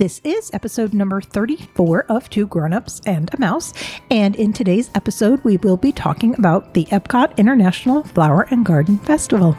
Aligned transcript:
This 0.00 0.18
is 0.24 0.50
episode 0.54 0.94
number 0.94 1.20
34 1.20 2.06
of 2.08 2.30
Two 2.30 2.46
Grown-Ups 2.46 3.02
and 3.04 3.28
a 3.34 3.38
Mouse. 3.38 3.74
And 4.10 4.34
in 4.34 4.54
today's 4.54 4.88
episode, 4.94 5.44
we 5.44 5.58
will 5.58 5.76
be 5.76 5.92
talking 5.92 6.34
about 6.36 6.72
the 6.72 6.86
Epcot 6.86 7.36
International 7.36 8.02
Flower 8.04 8.46
and 8.50 8.64
Garden 8.64 8.96
Festival. 8.96 9.58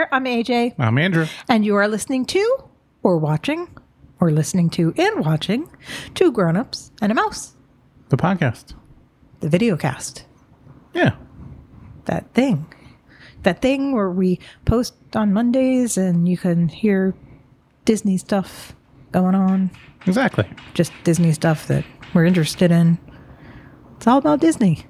There, 0.00 0.14
I'm 0.14 0.24
AJ, 0.24 0.74
I'm 0.78 0.96
Andrew. 0.96 1.26
and 1.48 1.62
you 1.64 1.76
are 1.76 1.86
listening 1.86 2.24
to, 2.26 2.64
or 3.02 3.18
watching, 3.18 3.68
or 4.18 4.30
listening 4.30 4.70
to 4.70 4.94
and 4.96 5.24
watching 5.24 5.68
Two 6.14 6.32
Grown-Ups 6.32 6.90
and 7.02 7.12
a 7.12 7.14
Mouse, 7.14 7.54
The 8.08 8.16
podcast. 8.16 8.72
the 9.40 9.48
video 9.50 9.76
cast. 9.76 10.24
Yeah. 10.94 11.16
that 12.06 12.32
thing. 12.34 12.66
That 13.42 13.60
thing 13.62 13.92
where 13.94 14.10
we 14.10 14.38
post 14.64 14.94
on 15.14 15.32
Mondays 15.34 15.96
and 15.98 16.26
you 16.28 16.36
can 16.38 16.68
hear 16.68 17.14
Disney 17.84 18.16
stuff 18.18 18.74
going 19.12 19.34
on. 19.34 19.70
Exactly. 20.06 20.48
Just 20.74 20.92
Disney 21.04 21.32
stuff 21.32 21.66
that 21.68 21.84
we're 22.14 22.24
interested 22.24 22.70
in. 22.70 22.98
It's 23.96 24.06
all 24.06 24.18
about 24.18 24.40
Disney. 24.40 24.86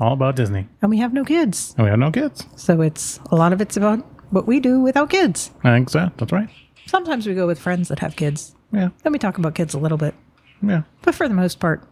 All 0.00 0.14
about 0.14 0.36
Disney. 0.36 0.68
And 0.82 0.90
we 0.90 0.98
have 0.98 1.12
no 1.12 1.22
kids. 1.24 1.74
And 1.76 1.84
we 1.84 1.90
have 1.90 1.98
no 1.98 2.10
kids. 2.10 2.46
So 2.56 2.80
it's 2.80 3.20
a 3.30 3.36
lot 3.36 3.52
of 3.52 3.60
it's 3.60 3.76
about 3.76 4.04
what 4.34 4.46
we 4.46 4.60
do 4.60 4.80
without 4.80 5.10
kids. 5.10 5.50
I 5.62 5.74
think 5.74 5.88
so. 5.90 6.10
That's 6.18 6.32
right. 6.32 6.48
Sometimes 6.86 7.26
we 7.26 7.34
go 7.34 7.46
with 7.46 7.58
friends 7.58 7.88
that 7.88 8.00
have 8.00 8.16
kids. 8.16 8.54
Yeah. 8.72 8.90
Then 9.02 9.12
we 9.12 9.18
talk 9.18 9.38
about 9.38 9.54
kids 9.54 9.72
a 9.74 9.78
little 9.78 9.98
bit. 9.98 10.14
Yeah. 10.62 10.82
But 11.02 11.14
for 11.14 11.28
the 11.28 11.34
most 11.34 11.60
part, 11.60 11.82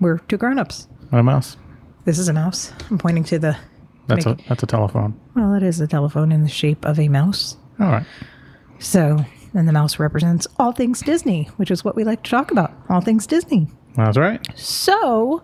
we're 0.00 0.18
two 0.18 0.36
grown 0.36 0.58
ups. 0.58 0.88
What 1.10 1.18
a 1.20 1.22
mouse. 1.22 1.56
This 2.04 2.18
is 2.18 2.28
a 2.28 2.32
mouse. 2.32 2.72
I'm 2.90 2.98
pointing 2.98 3.24
to 3.24 3.38
the 3.38 3.56
That's 4.08 4.26
Make- 4.26 4.40
a 4.40 4.48
that's 4.48 4.62
a 4.62 4.66
telephone. 4.66 5.18
well, 5.34 5.54
it 5.54 5.62
is 5.62 5.80
a 5.80 5.86
telephone 5.86 6.32
in 6.32 6.42
the 6.42 6.48
shape 6.48 6.84
of 6.84 6.98
a 6.98 7.08
mouse. 7.08 7.56
All 7.80 7.86
right. 7.90 8.06
So, 8.78 9.24
and 9.54 9.68
the 9.68 9.72
mouse 9.72 9.98
represents 9.98 10.46
all 10.58 10.72
things 10.72 11.00
Disney, 11.00 11.44
which 11.56 11.70
is 11.70 11.84
what 11.84 11.96
we 11.96 12.04
like 12.04 12.22
to 12.24 12.30
talk 12.30 12.50
about. 12.50 12.72
All 12.90 13.00
things 13.00 13.26
Disney. 13.26 13.68
That's 13.96 14.18
right. 14.18 14.44
So, 14.58 15.42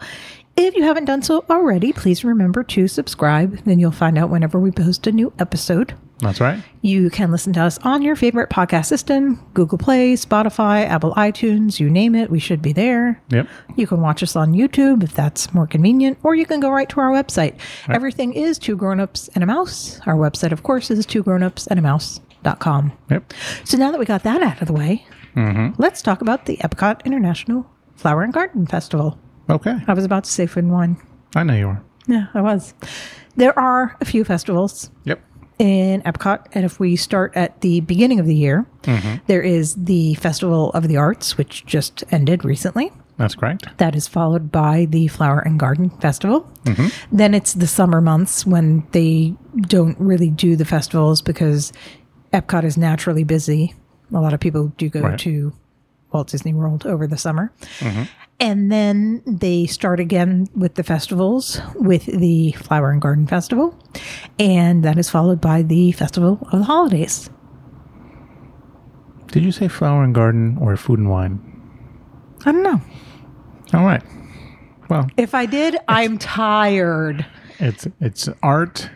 if 0.57 0.75
you 0.75 0.83
haven't 0.83 1.05
done 1.07 1.23
so 1.23 1.45
already, 1.49 1.93
please 1.93 2.25
remember 2.25 2.63
to 2.65 2.89
subscribe. 2.89 3.59
Then 3.65 3.79
you'll 3.79 3.93
find 3.93 4.19
out 4.19 4.31
whenever 4.31 4.59
we 4.61 4.71
post 4.73 5.07
a 5.07 5.13
new 5.13 5.33
episode. 5.39 5.95
That's 6.21 6.41
right. 6.41 6.63
You 6.83 7.11
can 7.11 7.31
listen 7.31 7.53
to 7.55 7.63
us 7.63 7.79
on 7.79 8.03
your 8.03 8.17
favorite 8.17 8.51
podcast 8.51 8.87
system 8.87 9.45
Google 9.55 9.79
Play, 9.79 10.15
Spotify, 10.15 10.87
Apple 10.87 11.15
iTunes, 11.15 11.81
you 11.81 11.91
name 11.91 12.15
it, 12.15 12.31
we 12.31 12.39
should 12.39 12.63
be 12.63 12.73
there. 12.73 13.23
Yep. 13.31 13.49
You 13.77 13.87
can 13.87 14.01
watch 14.01 14.23
us 14.23 14.37
on 14.37 14.53
YouTube 14.53 15.03
if 15.03 15.15
that's 15.15 15.53
more 15.53 15.67
convenient, 15.67 16.19
or 16.23 16.35
you 16.35 16.47
can 16.47 16.61
go 16.61 16.71
right 16.71 16.89
to 16.89 17.01
our 17.01 17.11
website. 17.11 17.59
Everything 17.89 18.33
is 18.33 18.59
Two 18.59 18.77
Grown 18.77 19.01
Ups 19.01 19.29
and 19.35 19.43
a 19.43 19.47
Mouse. 19.47 20.01
Our 20.07 20.17
website, 20.17 20.53
of 20.53 20.63
course, 20.63 20.91
is 20.91 21.07
two 21.07 21.23
grown 21.23 21.43
ups 21.43 21.67
and 21.67 21.79
a 21.79 21.83
mouse.com. 21.83 22.93
Yep. 23.11 23.33
So 23.65 23.77
now 23.79 23.91
that 23.91 23.99
we 23.99 24.07
got 24.07 24.23
that 24.23 24.43
out 24.43 24.61
of 24.61 24.69
the 24.69 24.73
way, 24.73 25.07
mm-hmm. 25.35 25.81
let's 25.81 26.03
talk 26.03 26.21
about 26.21 26.47
the 26.47 26.57
Epcot 26.59 27.05
International 27.05 27.71
Flower 27.97 28.23
and 28.23 28.33
Garden 28.33 28.67
Festival. 28.67 29.19
Okay. 29.49 29.77
I 29.87 29.95
was 29.95 30.05
about 30.05 30.25
to 30.25 30.31
say 30.31 30.47
food 30.47 30.65
and 30.65 30.73
wine. 30.73 30.97
I 31.35 31.43
know 31.43 31.55
you 31.55 31.69
are. 31.69 31.83
Yeah, 32.07 32.27
I 32.35 32.41
was. 32.41 32.75
There 33.37 33.57
are 33.59 33.97
a 34.01 34.05
few 34.05 34.25
festivals 34.25 34.91
Yep. 35.05 35.23
In 35.61 36.01
Epcot, 36.03 36.47
and 36.55 36.65
if 36.65 36.81
we 36.81 36.97
start 36.97 37.37
at 37.37 37.61
the 37.61 37.81
beginning 37.81 38.19
of 38.19 38.25
the 38.27 38.35
year, 38.35 38.65
mm-hmm. 38.83 39.17
there 39.27 39.43
is 39.43 39.75
the 39.75 40.15
Festival 40.15 40.71
of 40.73 40.89
the 40.89 40.97
Arts, 40.97 41.37
which 41.37 41.67
just 41.67 42.03
ended 42.11 42.45
recently. 42.47 42.91
That's 43.19 43.35
correct. 43.35 43.67
That 43.77 43.95
is 43.95 44.09
followed 44.09 44.51
by 44.51 44.87
the 44.89 45.09
Flower 45.09 45.41
and 45.41 45.61
Garden 45.61 45.91
Festival. 45.91 46.51
Mm-hmm. 46.65 47.15
Then 47.15 47.35
it's 47.35 47.53
the 47.53 47.67
summer 47.67 48.01
months 48.01 48.47
when 48.47 48.87
they 48.93 49.35
don't 49.61 49.99
really 50.01 50.31
do 50.31 50.57
the 50.57 50.65
festivals 50.65 51.21
because 51.21 51.75
Epcot 52.33 52.65
is 52.65 52.79
naturally 52.79 53.25
busy. 53.25 53.75
A 54.15 54.19
lot 54.21 54.33
of 54.33 54.41
people 54.41 54.69
do 54.79 54.89
go 54.89 55.01
Right. 55.03 55.19
to 55.19 55.53
Walt 56.11 56.29
Disney 56.29 56.55
World 56.55 56.87
over 56.87 57.07
the 57.07 57.19
summer. 57.19 57.53
Mm-hmm. 57.81 58.05
And 58.41 58.73
then 58.73 59.23
they 59.27 59.67
start 59.67 60.01
again 60.01 60.49
with 60.57 60.75
the 60.77 60.83
festivals 60.83 61.61
with 61.75 62.07
the 62.07 62.53
Flower 62.53 62.91
and 62.91 63.01
Garden 63.01 63.27
Festival. 63.27 63.79
And 64.39 64.83
that 64.83 64.97
is 64.99 65.11
followed 65.11 65.41
by 65.43 65.63
the 65.63 65.93
Festival 65.93 66.39
of 66.51 66.61
the 66.61 66.65
Holidays. 66.65 67.29
Did 69.29 69.45
you 69.45 69.53
say 69.53 69.69
flower 69.69 70.03
and 70.03 70.15
garden 70.15 70.57
or 70.61 70.77
food 70.77 70.99
and 70.99 71.11
wine? 71.11 71.39
I 72.47 72.53
don't 72.53 72.63
know. 72.63 72.81
All 73.75 73.85
right. 73.85 74.03
Well, 74.89 75.07
If 75.17 75.35
I 75.35 75.47
did, 75.47 75.77
I'm 75.87 76.19
tired. 76.19 77.25
it's 77.61 77.87
it's 78.01 78.29
art, 78.43 78.91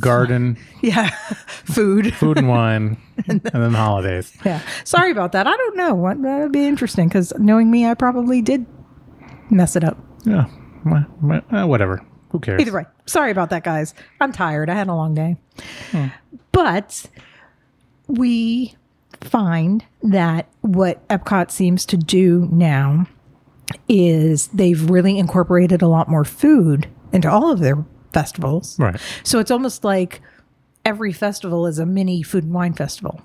garden, 0.00 0.56
Yeah. 0.82 1.08
Food. 1.64 2.14
food 2.14 2.38
and 2.38 2.48
wine, 2.48 2.96
and 3.28 3.40
then 3.42 3.74
holidays. 3.74 4.36
Yeah. 4.44 4.60
Sorry 4.84 5.10
about 5.10 5.32
that. 5.32 5.46
I 5.46 5.56
don't 5.56 5.76
know. 5.76 5.94
What 5.94 6.22
that 6.22 6.40
would 6.40 6.52
be 6.52 6.66
interesting 6.66 7.08
because 7.08 7.32
knowing 7.38 7.70
me, 7.70 7.86
I 7.86 7.94
probably 7.94 8.40
did 8.42 8.64
mess 9.50 9.76
it 9.76 9.84
up. 9.84 9.98
Yeah. 10.24 10.46
Uh, 10.86 11.66
whatever. 11.66 12.04
Who 12.30 12.40
cares? 12.40 12.60
Either 12.60 12.72
way. 12.72 12.84
Sorry 13.06 13.30
about 13.30 13.50
that, 13.50 13.64
guys. 13.64 13.94
I'm 14.20 14.32
tired. 14.32 14.70
I 14.70 14.74
had 14.74 14.88
a 14.88 14.94
long 14.94 15.14
day. 15.14 15.36
But 16.52 17.06
we 18.06 18.74
find 19.20 19.84
that 20.02 20.48
what 20.60 21.06
Epcot 21.08 21.50
seems 21.50 21.84
to 21.86 21.96
do 21.96 22.48
now 22.52 23.06
is 23.88 24.48
they've 24.48 24.88
really 24.88 25.18
incorporated 25.18 25.82
a 25.82 25.88
lot 25.88 26.08
more 26.08 26.24
food 26.24 26.88
into 27.12 27.30
all 27.30 27.50
of 27.50 27.58
their 27.60 27.84
festivals. 28.12 28.78
Right. 28.78 29.00
So 29.22 29.38
it's 29.38 29.50
almost 29.50 29.84
like 29.84 30.20
every 30.84 31.12
festival 31.12 31.66
is 31.66 31.78
a 31.78 31.86
mini 31.86 32.22
food 32.22 32.44
and 32.44 32.52
wine 32.52 32.72
festival. 32.72 33.20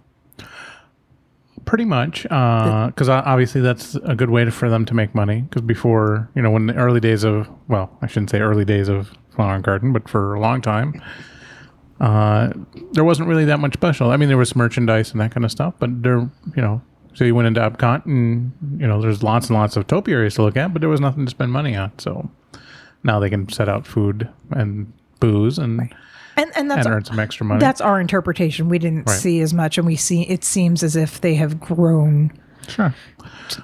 Pretty 1.65 1.85
much, 1.85 2.23
because 2.23 3.07
obviously 3.07 3.61
that's 3.61 3.95
a 3.95 4.15
good 4.15 4.29
way 4.29 4.43
to, 4.43 4.51
for 4.51 4.69
them 4.69 4.83
to 4.85 4.93
make 4.93 5.15
money. 5.15 5.41
Because 5.41 5.61
before, 5.61 6.29
you 6.35 6.41
know, 6.41 6.51
when 6.51 6.67
the 6.67 6.75
early 6.75 6.99
days 6.99 7.23
of, 7.23 7.47
well, 7.69 7.89
I 8.01 8.07
shouldn't 8.07 8.31
say 8.31 8.41
early 8.41 8.65
days 8.65 8.89
of 8.89 9.11
Flower 9.33 9.55
and 9.55 9.63
Garden, 9.63 9.93
but 9.93 10.09
for 10.09 10.33
a 10.33 10.41
long 10.41 10.61
time, 10.61 11.01
uh, 12.01 12.51
there 12.91 13.05
wasn't 13.05 13.29
really 13.29 13.45
that 13.45 13.61
much 13.61 13.73
special. 13.75 14.11
I 14.11 14.17
mean, 14.17 14.27
there 14.27 14.37
was 14.37 14.55
merchandise 14.57 15.11
and 15.11 15.21
that 15.21 15.31
kind 15.31 15.45
of 15.45 15.51
stuff, 15.51 15.73
but 15.79 16.03
there, 16.03 16.19
you 16.19 16.61
know, 16.61 16.81
so 17.13 17.23
you 17.23 17.33
went 17.33 17.47
into 17.47 17.61
Epcot 17.61 18.05
and 18.05 18.51
you 18.77 18.85
know, 18.85 19.01
there's 19.01 19.23
lots 19.23 19.47
and 19.47 19.57
lots 19.57 19.77
of 19.77 19.87
topiaries 19.87 20.35
to 20.35 20.41
look 20.41 20.57
at, 20.57 20.73
but 20.73 20.81
there 20.81 20.89
was 20.89 20.99
nothing 20.99 21.25
to 21.25 21.29
spend 21.29 21.53
money 21.53 21.77
on. 21.77 21.97
So 21.97 22.29
now 23.03 23.19
they 23.19 23.29
can 23.29 23.49
set 23.49 23.67
out 23.69 23.85
food 23.87 24.29
and 24.51 24.91
booze 25.19 25.57
and 25.57 25.93
And 26.37 26.51
and 26.55 26.69
that's 26.71 26.85
and 26.85 26.95
earn 26.95 27.05
some 27.05 27.19
extra 27.19 27.45
money. 27.45 27.59
That's 27.59 27.81
our 27.81 27.99
interpretation. 28.01 28.69
We 28.69 28.79
didn't 28.79 29.07
Right. 29.07 29.17
see 29.17 29.39
as 29.41 29.53
much, 29.53 29.77
and 29.77 29.85
we 29.87 29.95
see 29.95 30.23
it 30.23 30.43
seems 30.43 30.81
as 30.83 30.95
if 30.95 31.21
they 31.21 31.35
have 31.35 31.59
grown. 31.59 32.31
Sure. 32.67 32.93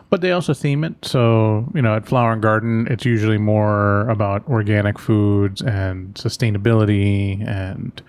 But 0.10 0.20
they 0.22 0.32
also 0.34 0.54
theme 0.54 0.84
it. 0.84 0.94
So, 1.04 1.66
you 1.74 1.82
know, 1.82 1.96
at 1.96 2.06
Flower 2.06 2.34
and 2.34 2.42
Garden, 2.42 2.86
it's 2.92 3.06
usually 3.06 3.38
more 3.38 4.08
about 4.10 4.46
organic 4.50 5.00
foods 5.00 5.62
and 5.62 6.14
sustainability 6.16 7.48
and 7.48 8.02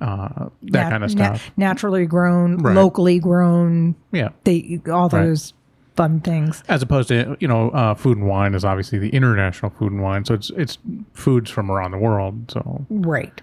uh, 0.00 0.48
that 0.62 0.72
nat- 0.84 0.90
kind 0.90 1.04
of 1.04 1.14
nat- 1.16 1.36
stuff. 1.36 1.50
naturally 1.56 2.04
grown, 2.06 2.58
Right. 2.58 2.76
locally 2.76 3.18
grown. 3.18 3.94
yeah. 4.12 4.28
They 4.44 4.78
all 4.92 5.08
those 5.08 5.54
fun 5.96 6.20
things. 6.20 6.62
As 6.68 6.82
opposed 6.82 7.08
to, 7.08 7.36
you 7.40 7.48
know, 7.48 7.70
uh, 7.70 7.94
food 7.94 8.18
and 8.18 8.28
wine 8.28 8.54
is 8.54 8.64
obviously 8.64 8.98
the 8.98 9.10
international 9.10 9.70
food 9.70 9.92
and 9.92 10.02
wine. 10.02 10.24
So 10.24 10.34
it's 10.34 10.50
it's 10.50 10.78
foods 11.12 11.50
from 11.50 11.70
around 11.70 11.90
the 11.92 11.98
world. 11.98 12.50
So, 12.50 12.86
Right. 12.90 13.40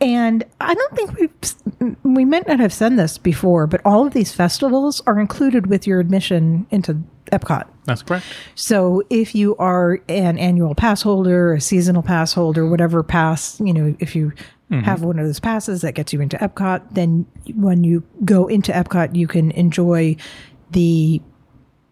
And 0.00 0.44
I 0.60 0.74
don't 0.74 0.96
think 0.96 1.18
we've 1.18 1.94
we 2.02 2.24
might 2.24 2.46
not 2.48 2.60
have 2.60 2.72
said 2.72 2.96
this 2.96 3.16
before, 3.16 3.66
but 3.66 3.80
all 3.84 4.06
of 4.06 4.12
these 4.12 4.32
festivals 4.32 5.00
are 5.06 5.18
included 5.20 5.66
with 5.66 5.86
your 5.86 6.00
admission 6.00 6.66
into 6.70 7.02
Epcot. 7.32 7.64
that's 7.84 8.02
correct. 8.02 8.26
So 8.54 9.02
if 9.08 9.34
you 9.34 9.56
are 9.56 10.00
an 10.08 10.38
annual 10.38 10.74
pass 10.74 11.02
holder, 11.02 11.54
a 11.54 11.60
seasonal 11.60 12.02
pass 12.02 12.32
holder, 12.32 12.68
whatever 12.68 13.02
pass, 13.02 13.58
you 13.60 13.72
know, 13.72 13.96
if 13.98 14.14
you 14.14 14.32
have 14.82 15.02
one 15.02 15.20
of 15.20 15.24
those 15.24 15.38
passes 15.38 15.82
that 15.82 15.92
gets 15.94 16.12
you 16.12 16.20
into 16.20 16.36
Epcot, 16.38 16.82
then 16.90 17.24
when 17.54 17.84
you 17.84 18.02
go 18.24 18.48
into 18.48 18.72
Epcot, 18.72 19.14
you 19.14 19.28
can 19.28 19.52
enjoy 19.52 20.16
the 20.72 21.22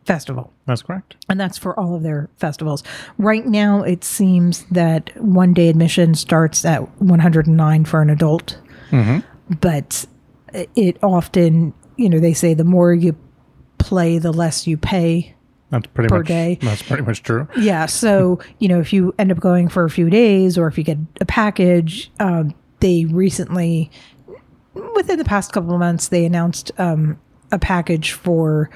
festival. 0.04 0.52
That's 0.66 0.82
correct. 0.82 1.16
And 1.28 1.40
that's 1.40 1.58
for 1.58 1.78
all 1.78 1.94
of 1.94 2.02
their 2.02 2.28
festivals. 2.36 2.82
Right 3.18 3.46
now, 3.46 3.82
it 3.82 4.04
seems 4.04 4.64
that 4.64 5.10
one 5.22 5.52
day 5.52 5.68
admission 5.68 6.14
starts 6.14 6.64
at 6.64 6.82
109 7.00 7.84
for 7.84 8.02
an 8.02 8.10
adult. 8.10 8.58
But 9.60 10.06
it 10.52 10.98
often, 11.02 11.72
you 11.96 12.08
know, 12.08 12.18
they 12.18 12.34
say 12.34 12.54
the 12.54 12.64
more 12.64 12.92
you 12.94 13.16
play, 13.78 14.18
the 14.18 14.32
less 14.32 14.66
you 14.66 14.76
pay. 14.76 15.34
That's 15.70 15.86
pretty 15.86 16.08
Per 16.08 16.18
much 16.18 16.26
day. 16.26 16.58
That's 16.60 16.82
pretty 16.82 17.02
much 17.02 17.22
true. 17.22 17.48
Yeah. 17.56 17.86
So, 17.86 18.38
you 18.58 18.68
know, 18.68 18.80
if 18.80 18.92
you 18.92 19.14
end 19.18 19.32
up 19.32 19.40
going 19.40 19.68
for 19.68 19.84
a 19.84 19.90
few 19.90 20.10
days 20.10 20.58
or 20.58 20.66
if 20.66 20.76
you 20.76 20.84
get 20.84 20.98
a 21.20 21.24
package, 21.24 22.12
um, 22.20 22.54
they 22.80 23.06
recently 23.06 23.90
within 24.94 25.18
the 25.18 25.24
past 25.24 25.52
couple 25.52 25.72
of 25.72 25.80
months, 25.80 26.08
they 26.08 26.24
announced 26.24 26.70
um, 26.78 27.18
a 27.50 27.58
package 27.58 28.12
for 28.12 28.70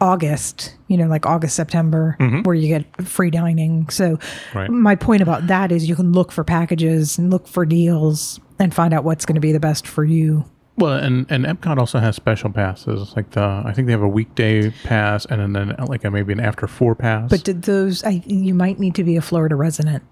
August, 0.00 0.76
you 0.86 0.96
know, 0.96 1.06
like 1.06 1.26
August, 1.26 1.56
September, 1.56 2.16
mm-hmm. 2.20 2.42
where 2.42 2.54
you 2.54 2.68
get 2.68 3.06
free 3.06 3.30
dining. 3.30 3.88
So, 3.88 4.18
Right. 4.54 4.70
my 4.70 4.94
point 4.94 5.22
about 5.22 5.46
that 5.48 5.72
is 5.72 5.88
you 5.88 5.96
can 5.96 6.12
look 6.12 6.30
for 6.30 6.44
packages 6.44 7.18
and 7.18 7.30
look 7.30 7.48
for 7.48 7.66
deals 7.66 8.40
and 8.58 8.72
find 8.72 8.94
out 8.94 9.04
what's 9.04 9.26
going 9.26 9.34
to 9.34 9.40
be 9.40 9.52
the 9.52 9.60
best 9.60 9.86
for 9.86 10.04
you. 10.04 10.44
Well, 10.76 10.92
and 10.92 11.26
and 11.28 11.44
Epcot 11.44 11.76
also 11.78 11.98
has 11.98 12.14
special 12.14 12.50
passes. 12.50 13.16
Like 13.16 13.30
the 13.30 13.62
I 13.64 13.72
think 13.72 13.86
they 13.86 13.92
have 13.92 14.02
a 14.02 14.08
weekday 14.08 14.70
pass 14.84 15.24
and 15.24 15.54
then, 15.54 15.74
like 15.88 16.04
a, 16.04 16.10
maybe 16.10 16.32
an 16.32 16.38
after 16.38 16.68
four 16.68 16.94
pass. 16.94 17.28
But 17.28 17.42
did 17.42 17.62
those, 17.62 18.04
I, 18.04 18.22
you 18.24 18.54
might 18.54 18.78
need 18.78 18.94
to 18.94 19.02
be 19.02 19.16
a 19.16 19.20
Florida 19.20 19.56
resident 19.56 20.04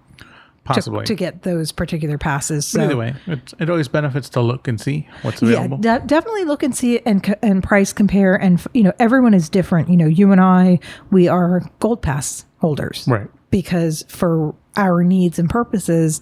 possibly. 0.67 1.05
to 1.05 1.15
get 1.15 1.43
those 1.43 1.71
particular 1.71 2.17
passes. 2.17 2.65
So. 2.65 2.81
Either 2.81 2.97
way, 2.97 3.15
it, 3.25 3.53
it 3.59 3.69
always 3.69 3.87
benefits 3.87 4.29
to 4.29 4.41
look 4.41 4.67
and 4.67 4.79
see 4.79 5.07
what's 5.21 5.41
Yeah, 5.41 5.49
available. 5.49 5.77
de- 5.77 6.03
definitely 6.05 6.45
look 6.45 6.63
and 6.63 6.75
see 6.75 6.99
and 7.05 7.35
and 7.41 7.63
price 7.63 7.93
compare. 7.93 8.35
And 8.35 8.63
you 8.73 8.83
know, 8.83 8.93
everyone 8.99 9.33
is 9.33 9.49
different. 9.49 9.89
You 9.89 9.97
know, 9.97 10.07
you 10.07 10.31
and 10.31 10.41
I, 10.41 10.79
we 11.11 11.27
are 11.27 11.61
gold 11.79 12.01
pass 12.01 12.45
holders, 12.59 13.05
Right. 13.07 13.27
Because 13.49 14.03
for 14.09 14.55
our 14.75 15.03
needs 15.03 15.39
and 15.39 15.49
purposes, 15.49 16.19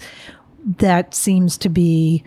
that 0.78 1.14
seems 1.14 1.58
to 1.60 1.70
be 1.70 2.24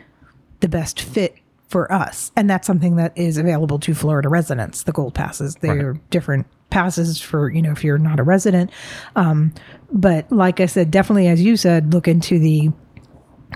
the 0.60 0.68
best 0.68 1.00
fit 1.00 1.36
for 1.68 1.92
us, 1.92 2.32
and 2.34 2.48
that's 2.48 2.66
something 2.66 2.96
that 2.96 3.12
is 3.16 3.36
available 3.36 3.78
to 3.80 3.94
Florida 3.94 4.28
residents. 4.28 4.82
The 4.84 4.92
gold 4.92 5.14
passes, 5.14 5.54
they're 5.56 5.94
different 6.10 6.46
passes 6.70 7.20
for 7.20 7.48
you 7.50 7.62
know 7.62 7.72
if 7.72 7.82
you're 7.84 7.98
not 7.98 8.20
a 8.20 8.22
resident. 8.22 8.70
Um, 9.16 9.52
but 9.90 10.30
like 10.30 10.60
I 10.60 10.66
said, 10.66 10.90
definitely 10.90 11.28
as 11.28 11.40
you 11.42 11.56
said, 11.56 11.92
look 11.94 12.06
into 12.08 12.38
the 12.38 12.70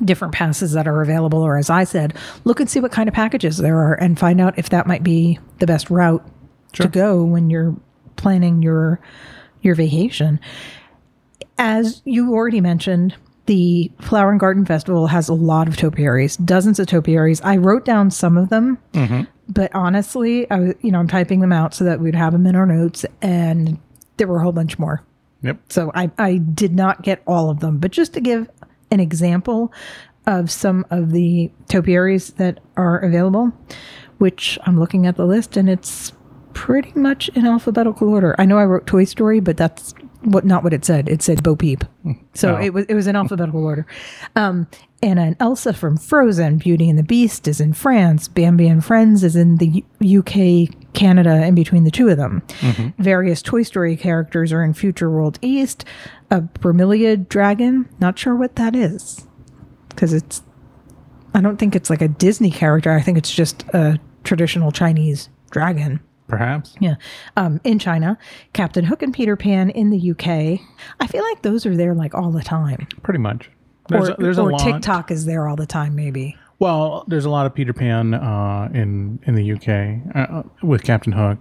different 0.04 0.32
passes 0.32 0.72
that 0.72 0.88
are 0.88 1.02
available, 1.02 1.42
or 1.42 1.58
as 1.58 1.68
I 1.68 1.84
said, 1.84 2.14
look 2.44 2.60
and 2.60 2.68
see 2.70 2.80
what 2.80 2.92
kind 2.92 3.08
of 3.08 3.14
packages 3.14 3.58
there 3.58 3.78
are 3.78 3.94
and 3.94 4.18
find 4.18 4.40
out 4.40 4.58
if 4.58 4.70
that 4.70 4.86
might 4.86 5.02
be 5.02 5.38
the 5.58 5.66
best 5.66 5.90
route 5.90 6.26
Sure. 6.72 6.86
to 6.86 6.90
go 6.90 7.22
when 7.22 7.50
you're 7.50 7.76
planning 8.16 8.62
your 8.62 9.00
your 9.60 9.74
vacation. 9.74 10.40
As 11.58 12.00
you 12.04 12.32
already 12.32 12.60
mentioned, 12.60 13.14
the 13.46 13.92
Flower 14.00 14.30
and 14.30 14.40
Garden 14.40 14.64
Festival 14.64 15.08
has 15.08 15.28
a 15.28 15.34
lot 15.34 15.68
of 15.68 15.76
topiaries, 15.76 16.36
dozens 16.38 16.78
of 16.78 16.86
topiaries. 16.86 17.40
I 17.42 17.56
wrote 17.58 17.84
down 17.84 18.10
some 18.10 18.36
of 18.38 18.48
them, 18.48 18.78
but 19.48 19.74
honestly, 19.74 20.50
I 20.50 20.58
was, 20.58 20.74
you 20.80 20.90
know, 20.90 20.98
I'm 20.98 21.08
typing 21.08 21.40
them 21.40 21.52
out 21.52 21.74
so 21.74 21.84
that 21.84 22.00
we'd 22.00 22.14
have 22.14 22.32
them 22.32 22.46
in 22.46 22.56
our 22.56 22.66
notes, 22.66 23.04
and 23.20 23.78
there 24.16 24.26
were 24.26 24.38
a 24.38 24.42
whole 24.42 24.52
bunch 24.52 24.78
more. 24.78 25.04
Yep. 25.42 25.58
So 25.68 25.90
I, 25.94 26.10
I 26.18 26.36
did 26.36 26.74
not 26.74 27.02
get 27.02 27.22
all 27.26 27.50
of 27.50 27.60
them, 27.60 27.78
but 27.78 27.90
just 27.90 28.14
to 28.14 28.20
give 28.20 28.48
an 28.90 29.00
example 29.00 29.72
of 30.26 30.50
some 30.50 30.86
of 30.90 31.10
the 31.10 31.50
topiaries 31.68 32.30
that 32.34 32.60
are 32.76 32.98
available, 33.00 33.52
which 34.18 34.58
I'm 34.64 34.78
looking 34.78 35.06
at 35.06 35.16
the 35.16 35.26
list 35.26 35.56
and 35.56 35.68
it's 35.68 36.12
pretty 36.54 36.92
much 36.94 37.28
in 37.30 37.46
alphabetical 37.46 38.08
order. 38.08 38.36
I 38.38 38.44
know 38.44 38.58
I 38.58 38.64
wrote 38.64 38.86
Toy 38.86 39.04
Story, 39.04 39.40
but 39.40 39.56
that's 39.56 39.94
what 40.24 40.44
not 40.44 40.62
what 40.64 40.72
it 40.72 40.84
said. 40.84 41.08
It 41.08 41.22
said 41.22 41.42
Bo 41.42 41.56
Peep. 41.56 41.84
So 42.34 42.56
Oh. 42.56 42.60
it 42.60 42.72
was 42.72 42.86
it 42.86 42.94
was 42.94 43.06
in 43.06 43.16
alphabetical 43.16 43.64
order. 43.64 43.86
Um, 44.36 44.66
and 45.02 45.18
an 45.18 45.36
Elsa 45.40 45.72
from 45.72 45.96
Frozen, 45.96 46.58
Beauty 46.58 46.88
and 46.88 46.96
the 46.98 47.02
Beast 47.02 47.48
is 47.48 47.60
in 47.60 47.72
France, 47.72 48.28
Bambi 48.28 48.68
and 48.68 48.84
Friends 48.84 49.24
is 49.24 49.34
in 49.34 49.56
the 49.56 49.84
U- 50.00 50.20
UK, 50.20 50.68
Canada, 50.92 51.44
in 51.44 51.56
between 51.56 51.82
the 51.82 51.90
two 51.90 52.08
of 52.08 52.16
them. 52.18 52.40
Various 52.98 53.42
Toy 53.42 53.64
Story 53.64 53.96
characters 53.96 54.52
are 54.52 54.62
in 54.62 54.74
Future 54.74 55.10
World 55.10 55.40
East. 55.42 55.84
A 56.30 56.40
bromeliad 56.40 57.28
dragon, 57.28 57.88
not 58.00 58.16
sure 58.18 58.36
what 58.36 58.54
that 58.56 58.76
is, 58.76 59.26
because 59.88 60.12
it's. 60.12 60.42
I 61.34 61.40
don't 61.40 61.56
think 61.58 61.74
it's 61.74 61.90
like 61.90 62.02
a 62.02 62.08
Disney 62.08 62.50
character. 62.50 62.92
I 62.92 63.00
think 63.00 63.18
it's 63.18 63.34
just 63.34 63.64
a 63.74 63.98
traditional 64.22 64.70
Chinese 64.70 65.28
dragon. 65.50 65.98
Perhaps. 66.32 66.74
Yeah. 66.80 66.94
Um, 67.36 67.60
in 67.62 67.78
China, 67.78 68.16
Captain 68.54 68.86
Hook 68.86 69.02
and 69.02 69.12
Peter 69.12 69.36
Pan 69.36 69.68
in 69.68 69.90
the 69.90 70.12
UK. 70.12 70.58
I 70.98 71.06
feel 71.06 71.22
like 71.22 71.42
those 71.42 71.66
are 71.66 71.76
there 71.76 71.92
like 71.94 72.14
all 72.14 72.30
the 72.30 72.40
time. 72.40 72.88
Pretty 73.02 73.18
much. 73.18 73.50
There's, 73.90 74.08
or 74.08 74.12
a, 74.12 74.16
there's 74.16 74.38
a 74.38 74.42
or 74.42 74.52
lot. 74.52 74.60
Tick-Tock 74.60 75.10
is 75.10 75.26
there 75.26 75.46
all 75.46 75.56
the 75.56 75.66
time, 75.66 75.94
maybe. 75.94 76.34
Well, 76.58 77.04
there's 77.06 77.26
a 77.26 77.30
lot 77.30 77.44
of 77.44 77.54
Peter 77.54 77.74
Pan 77.74 78.14
uh, 78.14 78.70
in 78.72 79.18
in 79.26 79.34
the 79.34 79.52
UK 79.52 80.16
uh, 80.16 80.42
with 80.62 80.84
Captain 80.84 81.12
Hook. 81.12 81.36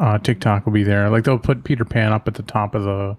Uh, 0.00 0.16
Tick-Tock 0.16 0.64
will 0.64 0.72
be 0.72 0.82
there. 0.82 1.10
Like 1.10 1.24
they'll 1.24 1.38
put 1.38 1.62
Peter 1.64 1.84
Pan 1.84 2.14
up 2.14 2.26
at 2.26 2.32
the 2.32 2.42
top 2.42 2.74
of 2.74 2.84
the 2.84 3.18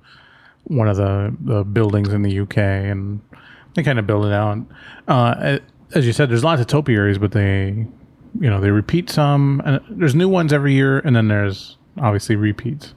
one 0.64 0.88
of 0.88 0.98
the, 0.98 1.36
the 1.42 1.64
buildings 1.64 2.10
in 2.10 2.24
the 2.24 2.40
UK, 2.40 2.58
and 2.58 3.22
they 3.76 3.84
kind 3.84 4.00
of 4.00 4.08
build 4.08 4.26
it 4.26 4.34
out. 4.34 4.58
Uh, 5.08 5.60
as 5.94 6.08
you 6.08 6.12
said, 6.12 6.32
there's 6.32 6.44
lots 6.44 6.60
of 6.60 6.66
topiaries, 6.66 7.20
but 7.20 7.34
they, 7.34 7.86
you 8.40 8.50
know, 8.50 8.60
they 8.60 8.72
repeat 8.72 9.10
some. 9.10 9.62
And 9.66 9.80
there's 9.90 10.16
new 10.16 10.28
ones 10.30 10.52
every 10.54 10.74
year, 10.74 11.00
and 11.00 11.16
then 11.16 11.28
there's 11.28 11.78
obviously 12.00 12.36
repeats. 12.36 12.94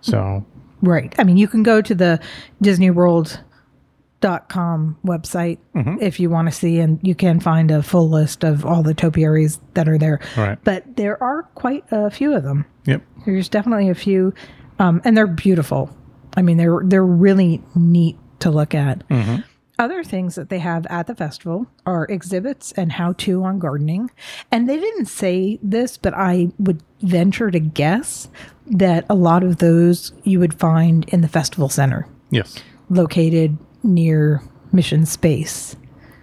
So 0.00 0.44
Right. 0.82 1.14
I 1.18 1.24
mean, 1.24 1.36
you 1.36 1.46
can 1.46 1.62
go 1.62 1.82
to 1.82 1.94
the 1.94 2.20
Disney 2.62 2.90
World 2.90 3.40
dot 4.20 4.48
com 4.50 4.96
website 5.04 5.58
Mm-hmm. 5.74 5.96
if 6.02 6.20
you 6.20 6.28
want 6.28 6.46
to 6.48 6.52
see 6.52 6.78
and 6.78 6.98
you 7.02 7.14
can 7.14 7.40
find 7.40 7.70
a 7.70 7.82
full 7.82 8.10
list 8.10 8.44
of 8.44 8.66
all 8.66 8.82
the 8.82 8.92
topiaries 8.92 9.58
that 9.72 9.88
are 9.88 9.96
there 9.96 10.20
Right. 10.36 10.58
but 10.62 10.84
there 10.96 11.22
are 11.22 11.44
quite 11.54 11.84
a 11.90 12.10
few 12.10 12.34
of 12.34 12.42
them 12.42 12.66
yep, 12.84 13.00
there's 13.24 13.48
definitely 13.48 13.88
a 13.88 13.94
few 13.94 14.34
um, 14.78 15.00
and 15.06 15.16
they're 15.16 15.26
beautiful 15.26 15.88
i 16.36 16.42
mean 16.42 16.58
they're 16.58 16.80
they're 16.84 17.02
really 17.02 17.62
neat 17.74 18.18
to 18.40 18.50
look 18.50 18.74
at 18.74 19.02
other 19.80 20.04
things 20.04 20.34
that 20.36 20.48
they 20.50 20.58
have 20.60 20.86
at 20.86 21.06
the 21.06 21.14
festival 21.14 21.66
are 21.86 22.04
exhibits 22.08 22.70
and 22.72 22.92
how 22.92 23.12
to 23.14 23.42
on 23.42 23.58
gardening 23.58 24.10
and 24.52 24.68
they 24.68 24.78
didn't 24.78 25.06
say 25.06 25.58
this 25.62 25.96
but 25.96 26.12
i 26.14 26.48
would 26.58 26.82
venture 27.00 27.50
to 27.50 27.58
guess 27.58 28.28
that 28.66 29.04
a 29.08 29.14
lot 29.14 29.42
of 29.42 29.56
those 29.56 30.12
you 30.22 30.38
would 30.38 30.54
find 30.54 31.08
in 31.08 31.22
the 31.22 31.28
festival 31.28 31.68
center 31.68 32.06
yes. 32.30 32.56
located 32.90 33.56
near 33.82 34.42
mission 34.72 35.04
space 35.06 35.74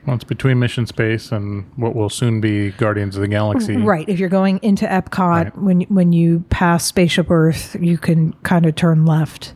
Well, 0.05 0.15
it's 0.15 0.23
between 0.23 0.57
Mission 0.59 0.85
Space 0.87 1.33
and 1.33 1.65
what 1.75 1.93
will 1.93 2.09
soon 2.09 2.39
be 2.39 2.71
Guardians 2.71 3.17
of 3.17 3.21
the 3.23 3.27
Galaxy. 3.27 3.75
Right. 3.75 4.07
If 4.07 4.19
you're 4.19 4.29
going 4.29 4.57
into 4.63 4.85
Epcot, 4.85 5.43
Right. 5.43 5.57
when 5.57 5.81
when 5.89 6.13
you 6.13 6.45
pass 6.49 6.85
Spaceship 6.85 7.29
Earth, 7.29 7.75
you 7.81 7.97
can 7.97 8.31
kind 8.43 8.65
of 8.65 8.75
turn 8.75 9.03
left. 9.05 9.53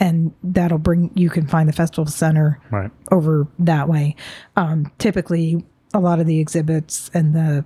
And 0.00 0.32
that'll 0.42 0.78
bring 0.78 1.10
you 1.14 1.30
can 1.30 1.46
find 1.46 1.68
the 1.68 1.72
festival 1.72 2.06
center 2.10 2.60
Right. 2.70 2.90
over 3.10 3.46
that 3.58 3.88
way. 3.88 4.14
Um, 4.56 4.90
typically, 4.98 5.64
a 5.94 6.00
lot 6.00 6.20
of 6.20 6.26
the 6.26 6.38
exhibits 6.38 7.10
and 7.14 7.34
the 7.34 7.64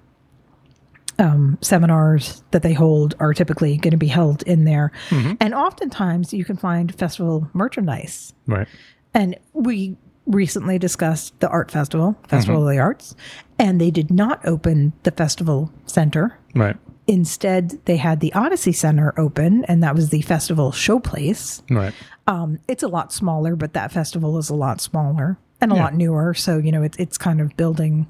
um, 1.19 1.59
seminars 1.61 2.43
that 2.53 2.62
they 2.62 2.73
hold 2.73 3.15
are 3.21 3.35
typically 3.35 3.77
going 3.77 3.91
to 3.93 3.97
be 3.99 4.07
held 4.09 4.43
in 4.45 4.65
there, 4.65 4.91
and 5.11 5.55
oftentimes 5.55 6.33
you 6.33 6.45
can 6.45 6.57
find 6.57 6.95
festival 6.95 7.49
merchandise. 7.53 8.33
Right. 8.47 8.67
And 9.15 9.39
we 9.53 9.97
recently 10.27 10.79
discussed 10.79 11.39
the 11.41 11.49
art 11.51 11.71
festival, 11.71 12.17
Festival 12.29 12.67
of 12.67 12.73
the 12.73 12.79
Arts, 12.79 13.15
and 13.59 13.79
they 13.81 13.91
did 13.91 14.11
not 14.11 14.45
open 14.47 14.93
the 15.03 15.11
festival 15.11 15.71
center. 15.87 16.39
Right. 16.55 16.77
Instead, 17.12 17.78
they 17.85 17.99
had 17.99 18.21
the 18.21 18.33
Odyssey 18.33 18.73
Center 18.73 19.12
open, 19.19 19.64
and 19.66 19.83
that 19.83 19.95
was 19.95 20.09
the 20.09 20.23
festival 20.23 20.71
showplace. 20.73 21.61
Right. 21.71 21.92
Um, 22.26 22.59
it's 22.69 22.83
a 22.83 22.88
lot 22.88 23.12
smaller, 23.12 23.54
but 23.54 23.75
that 23.75 23.92
festival 23.92 24.38
is 24.38 24.49
a 24.49 24.54
lot 24.54 24.81
smaller 24.81 25.37
and 25.61 25.71
a 25.73 25.75
Yeah. 25.75 25.83
lot 25.85 25.95
newer. 25.95 26.33
So 26.33 26.57
you 26.57 26.73
know, 26.73 26.83
it's 26.83 26.97
it's 26.99 27.19
kind 27.19 27.40
of 27.42 27.54
building 27.57 28.07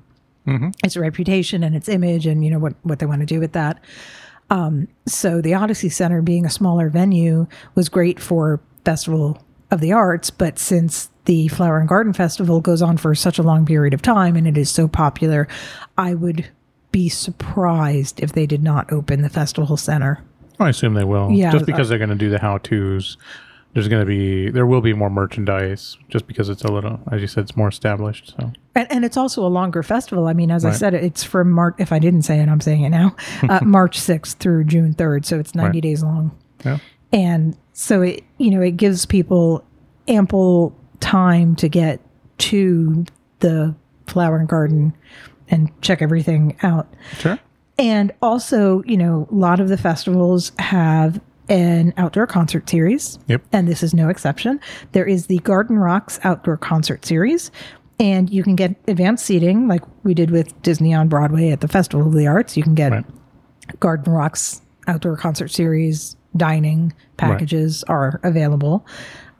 its 0.85 0.97
reputation 0.97 1.62
and 1.64 1.75
its 1.75 1.88
image, 1.88 2.26
and 2.26 2.44
you 2.44 2.50
know 2.52 2.61
what 2.61 2.75
what 2.85 3.00
they 3.00 3.06
want 3.06 3.21
to 3.21 3.26
do 3.26 3.40
with 3.40 3.52
that. 3.52 3.80
Um, 4.50 4.87
so 5.06 5.40
the 5.40 5.54
Odyssey 5.54 5.88
Center, 5.88 6.23
being 6.23 6.47
a 6.47 6.50
smaller 6.50 6.88
venue, 6.88 7.47
was 7.75 7.88
great 7.88 8.21
for 8.21 8.61
Festival 8.85 9.42
of 9.73 9.80
the 9.80 9.92
Arts. 9.92 10.30
But 10.30 10.59
since 10.61 11.09
the 11.25 11.49
Flower 11.49 11.78
and 11.80 11.88
Garden 11.88 12.12
Festival 12.12 12.61
goes 12.61 12.82
on 12.82 12.99
for 12.99 13.14
such 13.16 13.38
a 13.38 13.42
long 13.42 13.64
period 13.66 13.94
of 13.94 14.02
time 14.02 14.37
and 14.37 14.47
it 14.47 14.56
is 14.59 14.68
so 14.71 14.87
popular, 14.88 15.49
I 15.99 16.14
would 16.14 16.47
be 16.92 17.08
surprised 17.08 18.20
if 18.20 18.32
they 18.32 18.46
did 18.46 18.62
not 18.62 18.92
open 18.92 19.22
the 19.22 19.28
festival 19.28 19.76
center. 19.76 20.22
I 20.61 20.68
assume 20.68 20.94
they 20.94 21.04
will. 21.04 21.30
Yeah, 21.32 21.50
Just 21.50 21.66
because 21.66 21.88
they're 21.88 21.99
going 21.99 22.11
to 22.11 22.14
do 22.16 22.30
the 22.30 22.38
how 22.38 22.58
tos. 22.58 23.16
There's 23.75 23.88
going 23.88 24.00
to 24.02 24.06
be, 24.06 24.50
there 24.50 24.66
will 24.66 24.82
be 24.82 24.92
more 24.92 25.08
merchandise 25.08 25.96
just 26.11 26.26
because 26.26 26.50
it's 26.50 26.62
a 26.62 26.70
little, 26.70 27.00
as 27.11 27.22
you 27.22 27.26
said, 27.26 27.44
it's 27.44 27.56
more 27.56 27.68
established. 27.68 28.34
So, 28.38 28.52
And, 28.75 28.87
and 28.92 29.02
it's 29.02 29.16
also 29.16 29.46
a 29.46 29.49
longer 29.49 29.82
festival. 29.82 30.26
I 30.28 30.34
mean, 30.34 30.50
as 30.50 30.66
I 30.66 30.72
said, 30.72 30.92
it's 30.92 31.25
from 31.25 31.50
March. 31.50 31.76
If 31.78 31.90
I 31.90 31.99
didn't 31.99 32.22
say 32.22 32.38
it, 32.40 32.50
I'm 32.50 32.61
saying 32.61 32.82
it 32.82 32.90
now. 32.90 33.16
Uh, 33.49 33.61
March 33.64 33.99
6th 33.99 34.34
through 34.34 34.64
June 34.64 34.92
3rd, 34.94 35.25
so 35.25 35.38
it's 35.38 35.54
90 35.54 35.76
Right. 35.78 35.82
days 35.82 36.02
long. 36.02 36.38
yeah. 36.66 36.78
and 37.14 37.56
so 37.72 38.02
it 38.02 38.22
you 38.37 38.50
know 38.50 38.61
it 38.61 38.76
gives 38.76 39.06
people 39.06 39.64
ample 40.06 40.76
time 41.00 41.56
to 41.56 41.68
get 41.68 41.99
to 42.38 43.06
the 43.38 43.75
flower 44.06 44.37
and 44.37 44.49
garden 44.49 44.92
and 45.52 45.71
check 45.82 46.02
everything 46.02 46.56
out 46.64 46.92
Sure. 47.18 47.38
and 47.78 48.12
also 48.21 48.82
you 48.85 48.97
know 48.97 49.28
a 49.30 49.35
lot 49.35 49.61
of 49.61 49.68
the 49.68 49.76
festivals 49.78 50.50
have 50.59 51.21
an 51.49 51.92
outdoor 51.97 52.26
concert 52.26 52.68
series 52.68 53.18
Yep. 53.28 53.42
and 53.52 53.68
this 53.68 53.82
is 53.85 53.92
no 53.94 54.09
exception 54.09 54.59
there 54.92 55.04
is 55.06 55.26
the 55.26 55.38
garden 55.38 55.78
rocks 55.78 56.18
outdoor 56.25 56.56
concert 56.56 57.04
series 57.04 57.50
and 58.00 58.30
you 58.30 58.42
can 58.42 58.56
get 58.56 58.75
advanced 58.88 59.25
seating 59.25 59.68
like 59.68 59.82
we 60.02 60.12
did 60.14 60.30
with 60.32 60.61
Disney 60.62 60.92
on 60.92 61.06
Broadway 61.09 61.50
at 61.50 61.61
the 61.61 61.68
Festival 61.68 62.09
of 62.09 62.14
the 62.14 62.26
Arts. 62.26 62.56
You 62.56 62.64
can 62.64 62.75
get 62.75 62.90
Right. 62.90 63.04
Garden 63.78 64.12
Rocks 64.12 64.61
outdoor 64.88 65.16
concert 65.16 65.49
series 65.52 66.16
dining 66.37 66.92
packages 67.16 67.85
are 67.85 68.18
available, 68.25 68.85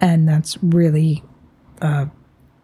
and 0.01 0.29
that's 0.29 0.63
really 0.63 1.25
uh, 1.81 2.07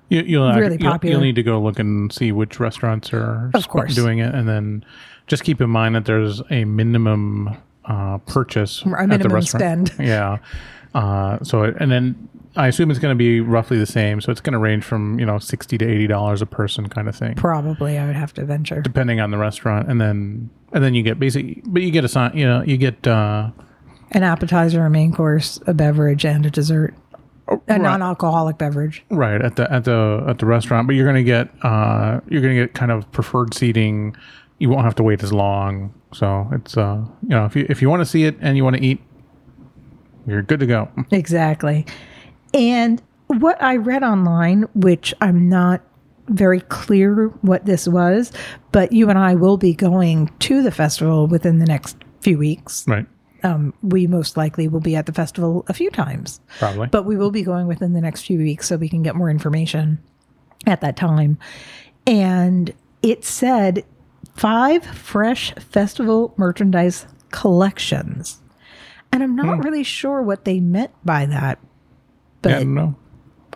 You, 0.08 0.22
you'll, 0.22 0.52
Really 0.54 0.78
you'll, 0.80 0.90
popular. 0.92 1.12
you'll 1.12 1.22
need 1.22 1.34
to 1.36 1.42
go 1.42 1.60
look 1.60 1.78
and 1.78 2.12
see 2.12 2.32
which 2.32 2.58
restaurants 2.60 3.12
are 3.12 3.50
Of 3.54 3.68
course. 3.68 3.94
doing 3.94 4.18
it, 4.18 4.34
and 4.34 4.48
then 4.48 4.84
just 5.26 5.44
keep 5.44 5.60
in 5.60 5.68
mind 5.70 5.94
that 5.94 6.04
there's 6.06 6.40
a 6.50 6.64
minimum 6.64 7.50
uh, 7.84 8.18
purchase 8.18 8.82
A 8.86 8.88
at 8.90 8.96
the 9.00 9.06
minimum 9.08 9.32
restaurant. 9.34 9.88
spend. 9.88 9.92
Yeah. 10.08 10.38
Uh, 10.94 11.38
so 11.42 11.64
it- 11.64 11.76
and 11.78 11.90
then 11.92 12.28
I 12.56 12.66
assume 12.66 12.90
it's 12.90 12.98
going 12.98 13.12
to 13.14 13.18
be 13.18 13.40
roughly 13.40 13.78
the 13.78 13.86
same. 13.86 14.20
So 14.22 14.32
it's 14.32 14.40
going 14.40 14.54
to 14.54 14.58
range 14.58 14.82
from 14.82 15.20
you 15.20 15.26
know 15.26 15.38
sixty 15.38 15.76
to 15.78 15.84
eighty 15.86 16.06
dollars 16.06 16.40
a 16.42 16.46
person, 16.46 16.88
kind 16.88 17.06
of 17.08 17.14
thing, 17.14 17.34
probably 17.34 17.98
I 17.98 18.06
would 18.06 18.16
have 18.16 18.32
to 18.34 18.44
venture. 18.44 18.80
depending 18.80 19.20
on 19.20 19.30
the 19.30 19.38
restaurant. 19.38 19.88
And 19.88 20.00
then 20.00 20.48
and 20.72 20.82
then 20.82 20.94
you 20.94 21.02
get 21.02 21.18
basic, 21.20 21.60
but 21.66 21.82
you 21.82 21.90
get 21.90 22.04
a 22.04 22.08
sign. 22.08 22.36
You 22.36 22.46
know, 22.46 22.62
you 22.62 22.76
get 22.78 23.06
uh, 23.06 23.50
An 24.12 24.22
appetizer, 24.22 24.84
a 24.86 24.90
main 24.90 25.12
course, 25.12 25.60
a 25.66 25.74
beverage, 25.74 26.24
and 26.24 26.46
a 26.46 26.50
dessert. 26.50 26.94
A 27.68 27.78
non-alcoholic 27.78 28.58
beverage. 28.58 29.04
Right 29.10 29.40
at 29.40 29.56
the 29.56 29.70
at 29.72 29.84
the 29.84 30.24
at 30.28 30.38
the 30.38 30.46
restaurant, 30.46 30.86
but 30.86 30.96
you're 30.96 31.06
gonna 31.06 31.22
get 31.22 31.48
uh 31.62 32.20
you're 32.28 32.42
gonna 32.42 32.54
get 32.54 32.74
kind 32.74 32.92
of 32.92 33.10
preferred 33.12 33.54
seating. 33.54 34.16
You 34.58 34.70
won't 34.70 34.84
have 34.84 34.94
to 34.96 35.02
wait 35.02 35.22
as 35.22 35.32
long. 35.32 35.94
So 36.12 36.48
it's 36.52 36.76
uh 36.76 37.04
you 37.22 37.28
know 37.30 37.44
if 37.44 37.56
you 37.56 37.66
if 37.68 37.80
you 37.80 37.88
want 37.88 38.00
to 38.00 38.06
see 38.06 38.24
it 38.24 38.36
and 38.40 38.56
you 38.56 38.64
want 38.64 38.76
to 38.76 38.82
eat, 38.82 39.00
you're 40.26 40.42
good 40.42 40.60
to 40.60 40.66
go. 40.66 40.88
Exactly. 41.10 41.86
And 42.54 43.02
what 43.28 43.62
I 43.62 43.76
read 43.76 44.02
online, 44.02 44.62
which 44.74 45.14
I'm 45.20 45.48
not 45.48 45.82
very 46.28 46.60
clear 46.60 47.28
what 47.40 47.64
this 47.66 47.88
was, 47.88 48.32
but 48.72 48.92
you 48.92 49.08
and 49.08 49.18
I 49.18 49.34
will 49.34 49.56
be 49.56 49.74
going 49.74 50.30
to 50.40 50.62
the 50.62 50.70
festival 50.70 51.26
within 51.26 51.58
the 51.58 51.66
next 51.66 51.96
few 52.20 52.38
weeks. 52.38 52.84
Right. 52.86 53.06
Um, 53.42 53.72
we 53.82 54.06
most 54.06 54.36
likely 54.36 54.66
will 54.66 54.80
be 54.80 54.96
at 54.96 55.06
the 55.06 55.12
festival 55.12 55.64
a 55.68 55.74
few 55.74 55.90
times, 55.90 56.40
Probably. 56.58 56.88
but 56.88 57.04
we 57.04 57.16
will 57.16 57.30
be 57.30 57.42
going 57.42 57.68
within 57.68 57.92
the 57.92 58.00
next 58.00 58.22
few 58.22 58.38
weeks 58.38 58.66
so 58.66 58.76
we 58.76 58.88
can 58.88 59.02
get 59.02 59.14
more 59.14 59.30
information 59.30 59.98
at 60.66 60.80
that 60.80 60.96
time. 60.96 61.38
And 62.06 62.72
it 63.02 63.24
said 63.24 63.84
five 64.34 64.84
fresh 64.84 65.54
festival 65.54 66.34
merchandise 66.36 67.06
collections. 67.30 68.38
And 69.12 69.22
I'm 69.22 69.36
not 69.36 69.64
really 69.64 69.84
sure 69.84 70.20
what 70.22 70.44
they 70.44 70.60
meant 70.60 70.90
by 71.04 71.26
that. 71.26 71.58
But 72.42 72.50
yeah, 72.50 72.56
I 72.56 72.58
don't 72.60 72.74
know. 72.74 72.96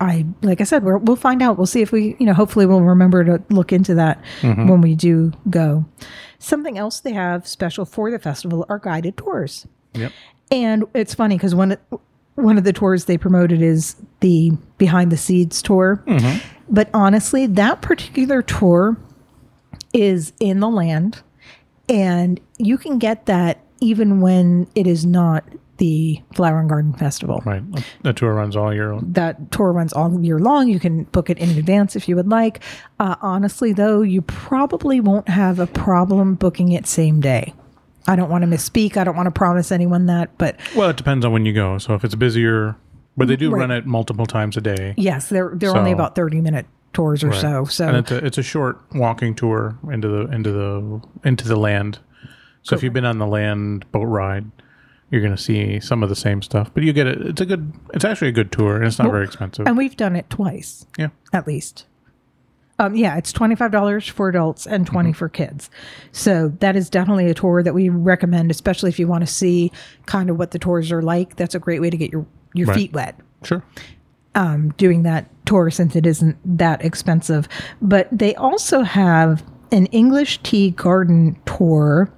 I, 0.03 0.27
like 0.43 0.61
I 0.61 0.65
said, 0.65 0.83
we're, 0.83 0.99
we'll 0.99 1.17
find 1.17 1.43
out. 1.43 1.57
We'll 1.57 1.67
see 1.67 1.81
if 1.81 1.93
we, 1.93 2.17
you 2.19 2.27
know, 2.27 2.35
hopefully 2.35 2.67
we'll 2.67 2.83
remember 2.83 3.23
to 3.25 3.43
look 3.51 3.73
into 3.73 3.95
that 3.95 4.21
mm-hmm. 4.41 4.67
when 4.67 4.81
we 4.81 4.97
do 4.97 5.33
go. 5.49 5.85
Something 6.41 6.77
else 6.77 6.99
they 6.99 7.13
have 7.13 7.47
special 7.47 7.85
for 7.85 8.11
the 8.11 8.19
festival 8.19 8.67
are 8.69 8.81
guided 8.81 9.17
tours. 9.17 9.67
Yep. 9.95 10.13
And 10.51 10.85
it's 10.93 11.15
funny 11.15 11.37
because 11.37 11.55
one 11.55 11.79
one 12.35 12.59
of 12.59 12.65
the 12.65 12.73
tours 12.73 13.05
they 13.05 13.17
promoted 13.17 13.63
is 13.63 13.95
the 14.21 14.51
Behind 14.77 15.13
the 15.13 15.17
Seeds 15.17 15.63
tour. 15.63 16.03
Mm-hmm. 16.07 16.39
But 16.69 16.91
honestly, 16.93 17.47
that 17.47 17.81
particular 17.81 18.43
tour 18.43 18.97
is 19.93 20.33
in 20.41 20.59
the 20.61 20.69
land, 20.69 21.23
and 21.89 22.41
you 22.59 22.77
can 22.77 22.99
get 22.99 23.27
that 23.27 23.61
even 23.81 24.21
when 24.21 24.67
it 24.75 24.87
is 24.87 25.07
not 25.07 25.45
the 25.79 26.21
Flower 26.35 26.61
and 26.61 26.69
Garden 26.69 26.93
Festival. 26.93 27.43
Right. 27.45 27.63
The 28.03 28.13
tour 28.13 28.35
runs 28.35 28.57
all 28.57 28.73
year. 28.73 28.93
long. 28.93 29.13
That 29.13 29.51
tour 29.51 29.73
runs 29.73 29.93
all 29.93 30.23
year 30.23 30.39
long. 30.39 30.69
You 30.69 30.79
can 30.79 31.05
book 31.05 31.31
it 31.31 31.39
in 31.39 31.51
advance 31.51 31.97
if 31.97 32.09
you 32.09 32.17
would 32.17 32.29
like. 32.29 32.63
Uh, 33.01 33.17
honestly, 33.23 33.73
though, 33.73 34.03
you 34.03 34.23
probably 34.23 35.01
won't 35.01 35.29
have 35.29 35.59
a 35.59 35.67
problem 35.67 36.35
booking 36.35 36.73
it 36.73 36.87
same 36.87 37.21
day. 37.21 37.55
I 38.07 38.17
don't 38.17 38.29
want 38.31 38.43
to 38.43 38.49
misspeak. 38.51 38.97
I 38.97 39.05
don't 39.05 39.17
want 39.17 39.27
to 39.27 39.31
promise 39.33 39.73
anyone 39.73 40.07
that, 40.07 40.37
but 40.39 40.57
Well, 40.77 40.91
it 40.91 40.97
depends 40.97 41.25
on 41.25 41.33
when 41.33 41.47
you 41.47 41.53
go. 41.53 41.79
So 41.79 41.95
if 41.95 42.05
it's 42.05 42.15
busier, 42.17 42.77
but 43.17 43.29
they 43.29 43.37
do 43.37 43.51
Right. 43.51 43.61
run 43.61 43.71
it 43.71 43.87
multiple 43.87 44.27
times 44.27 44.57
a 44.57 44.61
day. 44.61 44.95
yes, 44.97 45.29
they're 45.29 45.53
they're 45.55 45.77
only 45.77 45.93
about 45.93 46.15
thirty 46.15 46.41
minute 46.41 46.67
tours 46.93 47.23
or 47.25 47.29
Right. 47.29 47.41
so. 47.41 47.65
So 47.65 47.89
and 47.89 47.97
it's 47.97 48.11
a 48.11 48.25
it's 48.25 48.39
a 48.39 48.43
short 48.43 48.81
walking 48.95 49.35
tour 49.35 49.77
into 49.91 50.09
the 50.09 50.23
into 50.35 50.51
the 50.53 51.01
into 51.25 51.47
the 51.49 51.57
land. 51.57 51.99
So 52.63 52.75
if 52.77 52.83
you've 52.83 52.93
been 52.93 53.05
on 53.05 53.19
the 53.19 53.27
land 53.27 53.85
boat 53.93 54.05
ride, 54.05 54.47
you're 55.13 55.21
going 55.21 55.37
to 55.37 55.41
see 55.41 55.79
some 55.79 56.03
of 56.03 56.09
the 56.09 56.17
same 56.17 56.43
stuff. 56.43 56.73
But 56.75 56.83
you 56.83 56.93
get 56.93 57.07
it. 57.07 57.21
It's 57.21 57.41
a 57.41 57.47
good. 57.47 57.73
It's 57.95 58.05
actually 58.05 58.29
a 58.29 58.33
good 58.33 58.51
tour, 58.51 58.75
and 58.77 58.85
it's 58.85 58.99
not 58.99 59.11
very 59.13 59.25
expensive. 59.25 59.69
and 59.69 59.77
we've 59.77 59.97
done 59.97 60.17
it 60.17 60.29
twice. 60.29 60.85
yeah. 60.99 61.09
at 61.33 61.47
least. 61.47 61.87
Um, 62.79 62.97
yeah, 62.97 63.17
it's 63.19 63.33
twenty 63.33 63.55
five 63.55 63.71
dollars 63.71 64.09
for 64.09 64.29
adults 64.29 64.67
and 64.67 64.85
20 64.87 65.11
Mm-hmm. 65.11 65.17
for 65.19 65.29
kids. 65.29 65.71
So 66.11 66.49
that 66.59 66.75
is 66.75 66.91
definitely 66.91 67.31
a 67.31 67.35
tour 67.35 67.63
that 67.63 67.75
we 67.75 67.89
recommend, 67.91 68.51
especially 68.51 68.89
if 68.89 68.99
you 68.99 69.07
want 69.07 69.25
to 69.25 69.33
see 69.33 69.71
kind 70.07 70.31
of 70.31 70.39
what 70.39 70.51
the 70.51 70.59
tours 70.59 70.91
are 70.91 71.03
like. 71.03 71.37
That's 71.37 71.55
a 71.55 71.61
great 71.61 71.81
way 71.81 71.91
to 71.91 71.97
get 71.97 72.11
your 72.11 72.27
your 72.55 72.67
Right. 72.69 72.77
feet 72.79 72.93
wet 72.93 73.21
Sure. 73.45 73.63
um, 74.35 74.71
doing 74.79 75.03
that 75.05 75.27
tour 75.47 75.71
since 75.71 75.95
it 75.95 76.07
isn't 76.07 76.37
that 76.59 76.85
expensive. 76.85 77.47
But 77.83 78.09
they 78.11 78.35
also 78.35 78.83
have 78.83 79.45
an 79.71 79.87
English 79.87 80.39
tea 80.43 80.71
garden 80.71 81.37
tour 81.47 82.11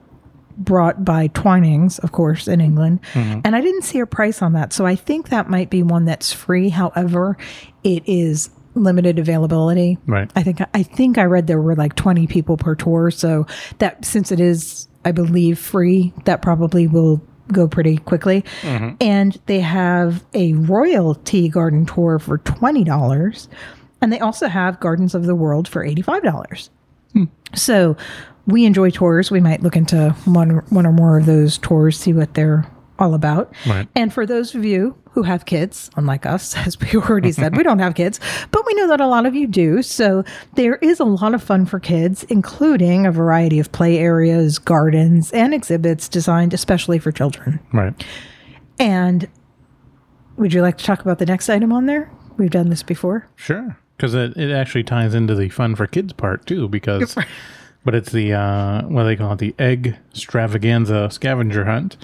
brought 0.57 1.05
by 1.05 1.29
Twinings, 1.29 1.99
of 2.01 2.13
course, 2.13 2.49
in 2.49 2.61
England. 2.61 3.01
Mm-hmm. 3.13 3.41
And 3.45 3.57
I 3.57 3.61
didn't 3.61 3.83
see 3.83 4.01
a 4.01 4.07
price 4.07 4.43
on 4.43 4.53
that. 4.55 4.73
So 4.73 4.87
I 4.87 4.97
think 4.97 5.29
that 5.29 5.49
might 5.49 5.71
be 5.71 5.83
one 5.83 6.05
that's 6.05 6.33
free. 6.33 6.69
However, 6.69 7.37
it 7.83 8.03
is 8.07 8.51
limited 8.75 9.19
availability. 9.19 9.99
Right. 10.07 10.31
I 10.35 10.43
think 10.43 10.61
I 10.73 10.83
think 10.83 11.19
I 11.19 11.25
read 11.25 11.47
there 11.47 11.61
were 11.61 11.77
like 11.77 11.95
20 11.95 12.27
people 12.27 12.57
per 12.57 12.75
tour, 12.75 13.11
so 13.11 13.47
that 13.79 14.05
since 14.05 14.33
it 14.33 14.41
is 14.41 14.89
I 15.05 15.13
believe 15.13 15.59
free, 15.59 16.13
that 16.25 16.43
probably 16.43 16.87
will 16.87 17.23
go 17.53 17.69
pretty 17.69 17.99
quickly. 17.99 18.43
Mm-hmm. 18.63 18.97
And 19.01 19.39
they 19.47 19.61
have 19.61 20.25
a 20.33 20.55
royal 20.55 21.15
tea 21.15 21.49
garden 21.49 21.85
tour 21.85 22.19
for 22.19 22.39
$20 22.39 23.49
and 24.05 24.13
they 24.13 24.21
also 24.21 24.49
have 24.49 24.81
Gardens 24.81 25.15
of 25.15 25.25
the 25.25 25.35
World 25.35 25.67
for 25.67 25.83
$85. 25.83 26.69
Hmm. 27.15 27.25
So 27.55 27.97
we 28.47 28.65
enjoy 28.65 28.91
tours. 28.91 29.31
We 29.31 29.41
might 29.41 29.63
look 29.63 29.77
into 29.77 30.11
one 30.25 30.63
one 30.69 30.87
or 30.87 30.93
more 30.93 31.19
of 31.19 31.27
those 31.27 31.59
tours, 31.59 31.99
see 31.99 32.13
what 32.13 32.35
they're 32.35 32.67
all 32.99 33.15
about. 33.15 33.53
Right. 33.67 33.89
And 33.95 34.13
for 34.13 34.25
those 34.27 34.55
of 34.55 34.65
you 34.65 34.97
who 35.11 35.23
have 35.23 35.45
kids, 35.47 35.91
unlike 35.97 36.27
us, 36.27 36.57
as 36.67 36.79
we 36.81 36.95
already 36.95 37.33
said, 37.33 37.57
we 37.57 37.63
don't 37.63 37.79
have 37.79 37.95
kids, 37.95 38.21
but 38.51 38.65
we 38.67 38.75
know 38.75 38.89
that 38.89 39.01
a 39.01 39.07
lot 39.07 39.27
of 39.27 39.35
you 39.35 39.47
do. 39.47 39.83
So 39.83 40.25
there 40.55 40.77
is 40.77 41.01
a 41.01 41.05
lot 41.05 41.35
of 41.35 41.43
fun 41.43 41.67
for 41.67 41.81
kids, 41.81 42.25
including 42.25 43.07
a 43.07 43.13
variety 43.13 43.59
of 43.59 43.73
play 43.73 43.99
areas, 43.99 44.59
gardens, 44.59 45.31
and 45.33 45.55
exhibits 45.55 46.09
designed 46.09 46.55
especially 46.55 46.99
for 46.99 47.13
children. 47.13 47.61
Right. 47.73 48.05
And 48.79 49.29
would 50.37 50.53
you 50.53 50.63
like 50.63 50.79
to 50.79 50.85
talk 50.85 51.01
about 51.01 51.19
the 51.19 51.27
next 51.27 51.49
item 51.49 51.73
on 51.73 51.87
there? 51.87 52.11
We've 52.37 52.51
done 52.51 52.69
this 52.69 52.83
before. 52.83 53.29
Sure. 53.37 53.77
Because 53.97 54.15
it, 54.15 54.37
it 54.37 54.51
actually 54.51 54.83
ties 54.83 55.15
into 55.15 55.37
the 55.37 55.49
fun 55.49 55.77
for 55.77 55.87
kids 55.87 56.13
part 56.13 56.47
too. 56.47 56.69
Because, 56.69 57.17
but 57.85 57.95
it's 57.95 58.13
the 58.13 58.33
uh, 58.33 58.83
what 58.83 59.03
do 59.03 59.09
they 59.09 59.17
call 59.17 59.33
it? 59.33 59.39
The 59.39 59.55
egg 59.59 59.97
extravaganza 60.11 61.11
scavenger 61.11 61.65
hunt. 61.65 61.97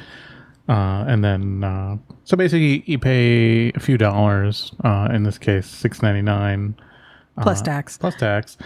Uh, 0.68 1.04
and 1.08 1.24
then, 1.24 1.64
uh, 1.64 1.96
so 2.22 2.36
basically, 2.36 2.84
you 2.86 2.96
pay 2.96 3.72
a 3.74 3.80
few 3.80 3.98
dollars. 3.98 4.72
Uh, 4.84 5.08
in 5.12 5.24
this 5.24 5.36
case, 5.36 5.66
six 5.66 6.00
ninety 6.00 6.22
nine 6.22 6.76
Plus 7.40 7.62
tax. 7.62 7.96
plus 7.96 8.14
tax, 8.16 8.56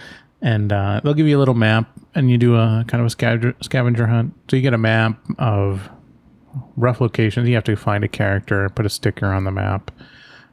and 0.41 0.71
uh, 0.71 1.01
they'll 1.03 1.13
give 1.13 1.27
you 1.27 1.37
a 1.37 1.39
little 1.39 1.55
map, 1.55 1.89
and 2.13 2.29
you 2.29 2.37
do 2.37 2.55
a 2.55 2.83
kind 2.87 3.01
of 3.01 3.07
a 3.07 3.09
scavenger 3.09 3.55
scavenger 3.61 4.05
hunt. 4.05 4.33
So 4.49 4.55
you 4.55 4.61
get 4.61 4.73
a 4.73 4.77
map 4.77 5.19
of 5.39 5.89
rough 6.75 7.01
locations. 7.01 7.47
You 7.47 7.55
have 7.55 7.63
to 7.63 7.75
find 7.75 8.03
a 8.03 8.07
character, 8.07 8.69
put 8.69 8.85
a 8.85 8.89
sticker 8.89 9.27
on 9.27 9.45
the 9.45 9.51
map, 9.51 9.91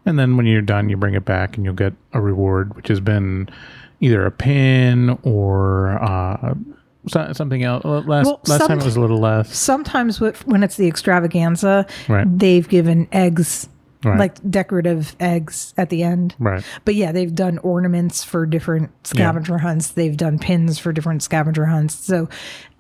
and 0.07 0.19
then 0.19 0.37
when 0.37 0.47
you're 0.47 0.63
done, 0.63 0.89
you 0.89 0.97
bring 0.97 1.15
it 1.15 1.25
back, 1.25 1.57
and 1.57 1.65
you'll 1.65 1.75
get 1.75 1.95
a 2.13 2.21
reward, 2.21 2.75
which 2.77 2.89
has 2.89 3.01
been 3.01 3.49
either 4.03 4.27
a 4.27 4.31
pin 4.31 5.17
or 5.23 5.99
uh, 6.03 6.55
so- 7.09 7.33
something 7.33 7.63
else. 7.63 7.85
Last 7.85 8.27
Well, 8.27 8.41
last 8.47 8.67
time 8.67 8.79
it 8.81 8.85
was 8.85 8.97
a 8.97 9.01
little 9.01 9.19
less. 9.21 9.57
Sometimes 9.57 10.21
with- 10.21 10.47
when 10.47 10.63
it's 10.63 10.77
the 10.77 10.87
extravaganza, 10.89 11.87
Right. 12.09 12.27
they've 12.39 12.69
given 12.69 13.09
eggs, 13.13 13.69
Right. 14.05 14.19
like 14.19 14.35
decorative 14.51 15.15
eggs 15.21 15.73
at 15.79 15.89
the 15.89 16.03
end. 16.03 16.35
Right. 16.41 16.65
But 16.85 16.97
yeah, 16.97 17.13
they've 17.13 17.33
done 17.35 17.59
ornaments 17.59 18.25
for 18.25 18.45
different 18.45 18.91
scavenger 19.07 19.59
hunts. 19.59 19.93
They've 19.93 20.17
done 20.17 20.41
pins 20.41 20.81
for 20.81 20.93
different 20.93 21.23
scavenger 21.23 21.67
hunts. 21.67 21.95
So, 21.95 22.29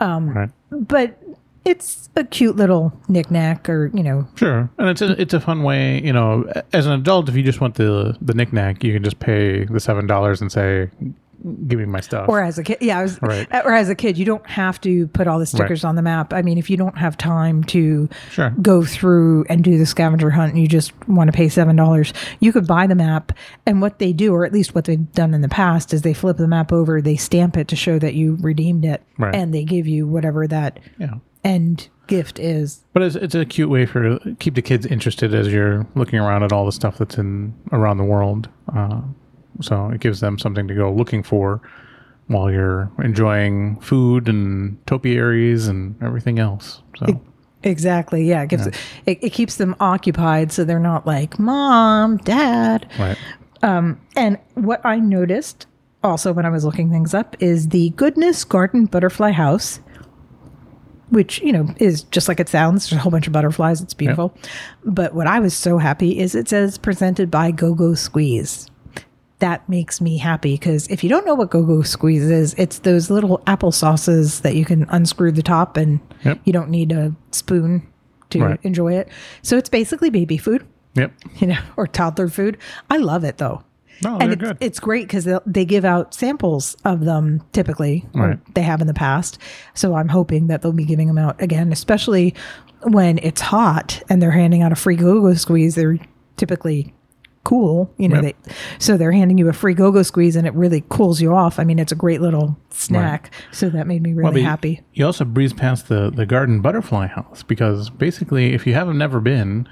Right. 0.00 0.50
but 0.72 1.21
it's 1.64 2.08
a 2.16 2.24
cute 2.24 2.56
little 2.56 2.92
knickknack 3.08 3.68
or, 3.68 3.90
you 3.94 4.02
know, 4.02 4.26
Sure, 4.36 4.68
and 4.78 4.88
it's 4.88 5.00
a 5.02 5.20
it's 5.20 5.34
a 5.34 5.40
fun 5.40 5.62
way. 5.62 6.00
You 6.02 6.12
know, 6.12 6.50
as 6.72 6.86
an 6.86 6.92
adult, 6.92 7.28
if 7.28 7.36
you 7.36 7.42
just 7.42 7.60
want 7.60 7.74
the 7.76 8.16
the 8.20 8.34
knickknack, 8.34 8.82
you 8.84 8.92
can 8.92 9.02
just 9.04 9.18
pay 9.20 9.64
the 9.64 9.80
seven 9.80 10.06
dollars 10.06 10.40
and 10.40 10.50
say, 10.50 10.90
give 11.66 11.78
me 11.78 11.84
my 11.84 12.00
stuff. 12.00 12.28
Or 12.28 12.40
as 12.40 12.56
a 12.58 12.62
kid, 12.62 12.78
yeah, 12.80 12.98
I 12.98 13.02
was. 13.02 13.20
Right. 13.20 13.50
Uh, 13.52 13.62
or 13.64 13.72
as 13.74 13.88
a 13.88 13.94
kid, 13.96 14.16
you 14.16 14.24
don't 14.24 14.46
have 14.48 14.80
to 14.82 15.08
put 15.08 15.26
all 15.26 15.38
the 15.40 15.46
stickers 15.46 15.82
on 15.84 15.96
the 15.96 16.02
map. 16.02 16.32
I 16.32 16.42
mean, 16.42 16.56
if 16.58 16.70
you 16.70 16.76
don't 16.76 16.96
have 16.98 17.16
time 17.18 17.64
to 17.64 18.08
Sure. 18.30 18.50
go 18.62 18.84
through 18.84 19.44
and 19.48 19.64
do 19.64 19.76
the 19.78 19.86
scavenger 19.86 20.30
hunt, 20.30 20.52
and 20.52 20.60
you 20.62 20.68
just 20.68 20.92
want 21.08 21.28
to 21.30 21.36
pay 21.36 21.48
seven 21.48 21.74
dollars, 21.76 22.12
you 22.40 22.52
could 22.52 22.66
buy 22.66 22.86
the 22.86 22.94
map. 22.94 23.32
And 23.66 23.80
what 23.80 23.98
they 23.98 24.12
do, 24.12 24.32
or 24.34 24.44
at 24.44 24.52
least 24.52 24.74
what 24.74 24.84
they've 24.84 25.12
done 25.12 25.34
in 25.34 25.40
the 25.42 25.48
past, 25.48 25.92
is 25.92 26.02
they 26.02 26.14
flip 26.14 26.36
the 26.36 26.46
map 26.48 26.72
over, 26.72 27.00
they 27.02 27.16
stamp 27.16 27.56
it 27.56 27.66
to 27.68 27.76
show 27.76 27.98
that 28.00 28.14
you 28.14 28.36
redeemed 28.40 28.84
it, 28.84 29.02
Right. 29.18 29.34
and 29.34 29.52
they 29.54 29.64
give 29.64 29.86
you 29.88 30.06
whatever 30.06 30.46
that 30.46 30.78
yeah. 30.98 31.14
End 31.44 31.88
gift 32.06 32.38
is. 32.38 32.84
But 32.92 33.02
it's, 33.02 33.16
it's 33.16 33.34
a 33.34 33.44
cute 33.44 33.70
way 33.70 33.86
for 33.86 34.18
keep 34.38 34.54
the 34.54 34.62
kids 34.62 34.86
interested 34.86 35.34
as 35.34 35.52
you're 35.52 35.86
looking 35.94 36.18
around 36.18 36.42
at 36.42 36.52
all 36.52 36.66
the 36.66 36.72
stuff 36.72 36.98
that's 36.98 37.18
in 37.18 37.54
around 37.72 37.98
the 37.98 38.04
world. 38.04 38.48
Uh, 38.74 39.00
so 39.60 39.88
it 39.90 40.00
gives 40.00 40.20
them 40.20 40.38
something 40.38 40.66
to 40.68 40.74
go 40.74 40.92
looking 40.92 41.22
for 41.22 41.60
while 42.26 42.50
you're 42.50 42.90
enjoying 43.02 43.78
food 43.80 44.28
and 44.28 44.84
topiaries 44.86 45.68
and 45.68 46.00
everything 46.02 46.38
else. 46.38 46.82
So 46.98 47.20
Exactly. 47.64 48.24
Yeah. 48.24 48.42
It 48.42 48.48
gives 48.48 48.66
it, 48.66 48.76
it 49.06 49.32
keeps 49.32 49.56
them 49.56 49.76
occupied, 49.78 50.52
so 50.52 50.64
they're 50.64 50.78
not 50.80 51.06
like 51.06 51.38
mom, 51.38 52.16
dad. 52.18 52.88
right, 52.98 53.16
Um, 53.62 54.00
And 54.16 54.38
what 54.54 54.84
I 54.84 54.98
noticed 54.98 55.66
also 56.02 56.32
when 56.32 56.44
I 56.44 56.50
was 56.50 56.64
looking 56.64 56.90
things 56.90 57.14
up 57.14 57.36
is 57.40 57.68
the 57.68 57.90
Goodness 57.90 58.42
Garden 58.44 58.86
Butterfly 58.86 59.30
House, 59.30 59.80
which, 61.12 61.40
you 61.42 61.52
know, 61.52 61.72
is 61.76 62.02
just 62.04 62.26
like 62.26 62.40
it 62.40 62.48
sounds. 62.48 62.88
There's 62.88 62.98
a 62.98 63.02
whole 63.02 63.12
bunch 63.12 63.26
of 63.26 63.32
butterflies. 63.32 63.80
It's 63.82 63.94
beautiful. 63.94 64.34
But 64.84 65.14
what 65.14 65.26
I 65.26 65.38
was 65.40 65.54
so 65.54 65.78
happy 65.78 66.18
is 66.18 66.34
it 66.34 66.48
says 66.48 66.78
presented 66.78 67.30
by 67.30 67.50
Go 67.50 67.74
Go 67.74 67.94
Squeeze. 67.94 68.68
That 69.40 69.68
makes 69.68 70.00
me 70.00 70.18
happy 70.18 70.54
because 70.54 70.86
if 70.88 71.02
you 71.04 71.10
don't 71.10 71.26
know 71.26 71.34
what 71.34 71.50
Go 71.50 71.64
Go 71.64 71.82
Squeeze 71.82 72.30
is, 72.30 72.54
it's 72.54 72.78
those 72.80 73.10
little 73.10 73.42
apple 73.46 73.72
sauces 73.72 74.40
that 74.40 74.54
you 74.56 74.64
can 74.64 74.84
unscrew 74.88 75.32
the 75.32 75.42
top 75.42 75.76
and 75.76 76.00
Yep. 76.24 76.40
you 76.44 76.52
don't 76.52 76.70
need 76.70 76.92
a 76.92 77.12
spoon 77.32 77.86
to 78.30 78.40
Right. 78.42 78.60
enjoy 78.62 78.94
it. 78.94 79.08
So 79.42 79.56
it's 79.58 79.68
basically 79.68 80.08
baby 80.10 80.38
food 80.38 80.64
yep. 80.94 81.12
you 81.38 81.48
know, 81.48 81.58
or 81.76 81.86
toddler 81.86 82.28
food. 82.28 82.56
I 82.88 82.96
love 82.98 83.24
it 83.24 83.36
though. 83.38 83.62
No, 84.04 84.18
and 84.18 84.32
it's, 84.42 84.58
it's 84.60 84.80
great 84.80 85.06
because 85.08 85.28
they 85.46 85.64
give 85.64 85.84
out 85.84 86.14
samples 86.14 86.76
of 86.84 87.04
them 87.04 87.42
typically, 87.52 88.06
or 88.14 88.28
Right. 88.28 88.54
they 88.54 88.62
have 88.62 88.80
in 88.80 88.86
the 88.86 88.94
past. 88.94 89.38
So 89.74 89.94
I'm 89.94 90.08
hoping 90.08 90.46
that 90.48 90.62
they'll 90.62 90.72
be 90.72 90.84
giving 90.84 91.06
them 91.08 91.18
out 91.18 91.40
again, 91.40 91.72
especially 91.72 92.34
when 92.84 93.18
it's 93.22 93.40
hot 93.40 94.02
and 94.08 94.20
they're 94.20 94.30
handing 94.32 94.62
out 94.62 94.72
a 94.72 94.76
free 94.76 94.96
go-go 94.96 95.34
squeeze. 95.34 95.74
They're 95.76 95.98
typically 96.36 96.92
cool, 97.44 97.92
you 97.98 98.08
know. 98.08 98.20
Yep. 98.22 98.36
They 98.44 98.52
so 98.78 98.96
they're 98.96 99.12
handing 99.12 99.36
you 99.38 99.48
a 99.48 99.52
free 99.52 99.74
go-go 99.74 100.02
squeeze 100.02 100.36
and 100.36 100.46
it 100.46 100.54
really 100.54 100.84
cools 100.88 101.20
you 101.20 101.34
off. 101.34 101.58
I 101.58 101.64
mean, 101.64 101.78
it's 101.78 101.92
a 101.92 101.96
great 101.96 102.20
little 102.20 102.56
snack. 102.70 103.32
So 103.52 103.68
that 103.70 103.86
made 103.86 104.02
me 104.02 104.10
really 104.12 104.22
Well, 104.24 104.32
but 104.32 104.40
you- 104.40 104.46
happy. 104.46 104.80
You 104.94 105.06
also 105.06 105.24
breeze 105.24 105.52
past 105.52 105.88
the 105.88 106.10
the 106.10 106.26
garden 106.26 106.60
butterfly 106.60 107.06
house 107.06 107.42
because 107.42 107.90
basically, 107.90 108.52
if 108.54 108.66
you 108.66 108.74
haven't 108.74 108.98
never 108.98 109.20
been, 109.20 109.68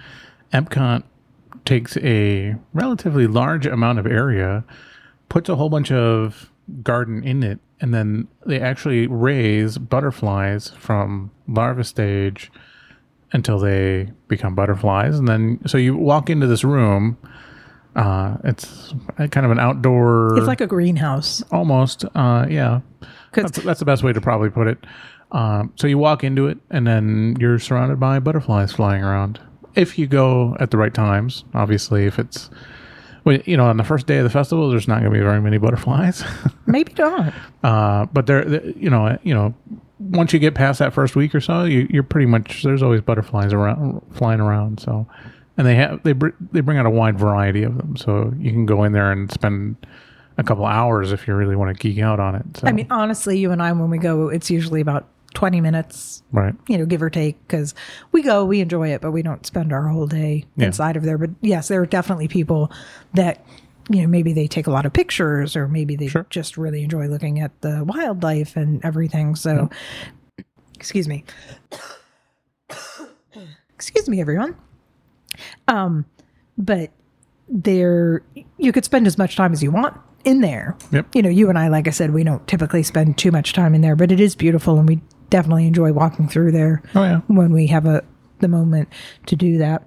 Epcot 0.53 1.03
takes 1.65 1.97
a 1.99 2.55
relatively 2.73 3.27
large 3.27 3.67
amount 3.67 3.99
of 3.99 4.07
area, 4.07 4.65
puts 5.29 5.49
a 5.49 5.57
whole 5.57 5.69
bunch 5.69 5.93
of 5.93 6.51
garden 6.83 7.23
in 7.25 7.43
it, 7.43 7.59
and 7.81 7.93
then 7.95 8.29
they 8.47 8.61
actually 8.61 9.07
raise 9.07 9.79
butterflies 9.79 10.69
from 10.71 11.31
larva 11.49 11.85
stage 11.85 12.51
until 13.33 13.59
they 13.59 14.11
become 14.29 14.55
butterflies, 14.55 15.19
and 15.19 15.29
then 15.29 15.61
so 15.67 15.79
you 15.79 15.97
walk 15.97 16.31
into 16.31 16.47
this 16.47 16.65
room. 16.65 17.17
Uh, 17.97 18.37
it's 18.45 18.95
kind 19.17 19.45
of 19.45 19.51
an 19.51 19.59
outdoor. 19.59 20.39
It's 20.39 20.47
like 20.47 20.61
a 20.61 20.67
greenhouse. 20.67 21.43
Almost, 21.51 22.05
uh, 22.15 22.47
yeah. 22.49 22.81
That's, 23.33 23.63
that's 23.63 23.81
the 23.81 23.85
best 23.85 24.05
way 24.05 24.13
to 24.13 24.21
probably 24.21 24.51
put 24.51 24.69
it. 24.69 24.79
Um, 25.33 25.73
so 25.77 25.87
you 25.87 25.99
walk 25.99 26.23
into 26.25 26.47
it, 26.47 26.59
and 26.71 26.87
then 26.87 27.37
you're 27.41 27.59
surrounded 27.59 27.99
by 27.99 28.19
butterflies 28.21 28.73
flying 28.73 29.03
around. 29.03 29.41
If 29.75 29.99
you 29.99 30.07
go 30.07 30.57
at 30.61 30.71
the 30.71 30.77
right 30.79 30.93
times, 30.95 31.45
obviously, 31.55 32.05
if 32.07 32.19
it's, 32.19 32.51
well, 33.25 33.39
you 33.45 33.57
know, 33.57 33.67
on 33.67 33.77
the 33.77 33.85
first 33.85 34.07
day 34.07 34.19
of 34.19 34.25
the 34.25 34.31
festival, 34.31 34.71
there's 34.71 34.89
not 34.89 35.01
going 35.01 35.13
to 35.13 35.19
be 35.19 35.23
very 35.25 35.41
many 35.41 35.59
butterflies. 35.59 36.25
Maybe 36.67 36.93
not. 36.99 37.33
uh, 37.63 38.07
but 38.07 38.27
there, 38.27 38.45
there- 38.45 38.67
you 38.71 38.91
know, 38.91 39.19
you 39.23 39.35
know, 39.35 39.55
once 39.99 40.33
you 40.33 40.39
get 40.39 40.55
past 40.55 40.79
that 40.79 40.93
first 40.95 41.15
week 41.17 41.35
or 41.35 41.41
so, 41.41 41.65
you, 41.65 41.87
you're 41.91 42.03
pretty 42.03 42.27
much 42.27 42.63
there's 42.63 42.83
always 42.83 43.01
butterflies 43.03 43.53
around 43.53 44.01
flying 44.13 44.41
around. 44.41 44.81
So, 44.81 45.07
and 45.59 45.67
they 45.67 45.75
have 45.75 46.03
they 46.05 46.13
br- 46.13 46.31
they 46.53 46.61
bring 46.63 46.79
out 46.79 46.87
a 46.87 46.91
wide 46.91 47.19
variety 47.19 47.63
of 47.65 47.77
them, 47.77 47.97
so 47.99 48.33
you 48.39 48.51
can 48.51 48.65
go 48.65 48.83
in 48.85 48.93
there 48.93 49.13
and 49.13 49.31
spend 49.31 49.77
a 50.39 50.43
couple 50.43 50.65
hours 50.65 51.13
if 51.13 51.29
you 51.29 51.35
really 51.35 51.55
want 51.55 51.77
to 51.77 51.79
geek 51.79 52.03
out 52.03 52.19
on 52.19 52.35
it. 52.35 52.45
So, 52.57 52.67
I 52.67 52.73
mean, 52.73 52.87
honestly, 52.91 53.39
you 53.39 53.51
and 53.51 53.63
I, 53.63 53.71
when 53.73 53.91
we 53.91 53.99
go, 53.99 54.29
it's 54.31 54.51
usually 54.51 54.81
about 54.81 55.07
20 55.35 55.61
minutes 55.61 56.23
right, 56.33 56.55
you 56.69 56.77
know, 56.77 56.85
give 56.87 57.03
or 57.03 57.11
take, 57.11 57.41
because 57.47 57.75
we 58.13 58.23
go, 58.23 58.45
we 58.45 58.61
enjoy 58.61 58.89
it, 58.89 59.01
but 59.01 59.13
we 59.13 59.23
don't 59.23 59.47
spend 59.47 59.73
our 59.73 59.87
whole 59.89 60.07
day 60.07 60.45
Yeah. 60.57 60.67
inside 60.67 60.97
of 60.97 61.05
there. 61.05 61.19
But 61.19 61.31
yes, 61.41 61.69
there 61.69 61.81
are 61.81 61.87
definitely 61.87 62.27
people 62.29 62.71
that, 63.15 63.45
you 63.89 64.03
know, 64.03 64.09
maybe 64.09 64.33
they 64.33 64.47
take 64.47 64.67
a 64.67 64.71
lot 64.71 64.87
of 64.87 64.93
pictures 64.93 65.55
or 65.57 65.69
maybe 65.69 65.95
they 65.97 66.09
Sure. 66.09 66.27
just 66.31 66.57
really 66.57 66.83
enjoy 66.83 67.07
looking 67.07 67.39
at 67.41 67.59
the 67.61 67.85
wildlife 67.85 68.57
and 68.57 68.85
everything. 68.85 69.35
So, 69.37 69.71
excuse 70.75 71.07
me. 71.09 71.25
excuse 73.75 74.09
me, 74.09 74.21
everyone. 74.21 74.57
Um, 75.69 76.05
but 76.59 76.91
there, 77.49 78.23
you 78.59 78.73
could 78.73 78.85
spend 78.85 79.07
as 79.07 79.17
much 79.19 79.37
time 79.37 79.53
as 79.53 79.63
you 79.63 79.71
want 79.71 79.97
in 80.25 80.41
there. 80.41 80.77
Yep. 80.93 81.15
You 81.15 81.23
know, 81.23 81.29
you 81.31 81.49
and 81.49 81.59
I, 81.59 81.69
like 81.69 81.89
I 81.89 81.91
said, 81.91 82.13
we 82.13 82.25
don't 82.25 82.47
typically 82.47 82.83
spend 82.83 83.17
too 83.17 83.31
much 83.31 83.53
time 83.53 83.75
in 83.75 83.81
there, 83.81 83.97
but 83.97 84.13
it 84.13 84.21
is 84.21 84.35
beautiful 84.35 84.79
and 84.79 84.87
we 84.89 85.01
definitely 85.31 85.67
enjoy 85.67 85.93
walking 85.93 86.29
through 86.29 86.53
there 86.53 86.83
Oh, 86.95 87.03
yeah. 87.03 87.21
when 87.29 87.53
we 87.53 87.69
have 87.69 87.87
a 87.87 88.03
the 88.41 88.49
moment 88.49 88.89
to 89.27 89.37
do 89.37 89.59
that. 89.59 89.87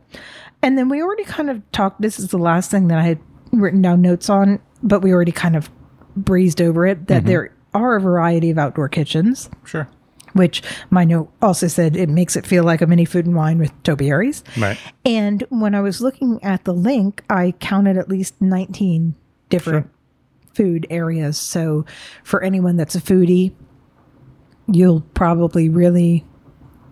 And 0.61 0.77
then 0.77 0.87
we 0.87 1.01
already 1.01 1.23
kind 1.25 1.49
of 1.49 1.61
talked 1.71 2.01
this 2.01 2.19
is 2.19 2.29
the 2.29 2.37
last 2.37 2.71
thing 2.71 2.87
that 2.87 2.99
I 2.99 3.03
had 3.03 3.19
written 3.51 3.81
down 3.81 4.01
notes 4.01 4.29
on, 4.29 4.59
but 4.81 5.01
we 5.01 5.11
already 5.11 5.31
kind 5.31 5.55
of 5.55 5.69
breezed 6.15 6.61
over 6.61 6.85
it 6.85 7.07
that 7.07 7.19
mm-hmm. 7.19 7.27
there 7.27 7.55
are 7.73 7.95
a 7.95 8.01
variety 8.01 8.49
of 8.51 8.57
outdoor 8.57 8.87
kitchens, 8.87 9.49
sure, 9.65 9.89
which 10.33 10.61
my 10.91 11.03
note 11.03 11.31
also 11.41 11.67
said 11.67 11.95
it 11.95 12.09
makes 12.09 12.35
it 12.35 12.45
feel 12.45 12.63
like 12.63 12.81
a 12.81 12.87
mini 12.87 13.05
food 13.05 13.25
and 13.25 13.35
wine 13.35 13.57
with 13.57 13.71
topiaries. 13.83 14.43
right, 14.57 14.77
And 15.03 15.43
when 15.49 15.73
I 15.75 15.81
was 15.81 15.99
looking 15.99 16.41
at 16.43 16.63
the 16.63 16.73
link, 16.73 17.23
I 17.29 17.53
counted 17.59 17.97
at 17.97 18.07
least 18.07 18.39
19 18.39 19.15
different 19.49 19.89
food 20.53 20.85
areas. 20.91 21.37
So 21.37 21.85
for 22.23 22.43
anyone 22.43 22.77
that's 22.77 22.95
a 22.95 23.01
foodie, 23.01 23.53
you'll 24.71 25.01
probably 25.13 25.69
really 25.69 26.25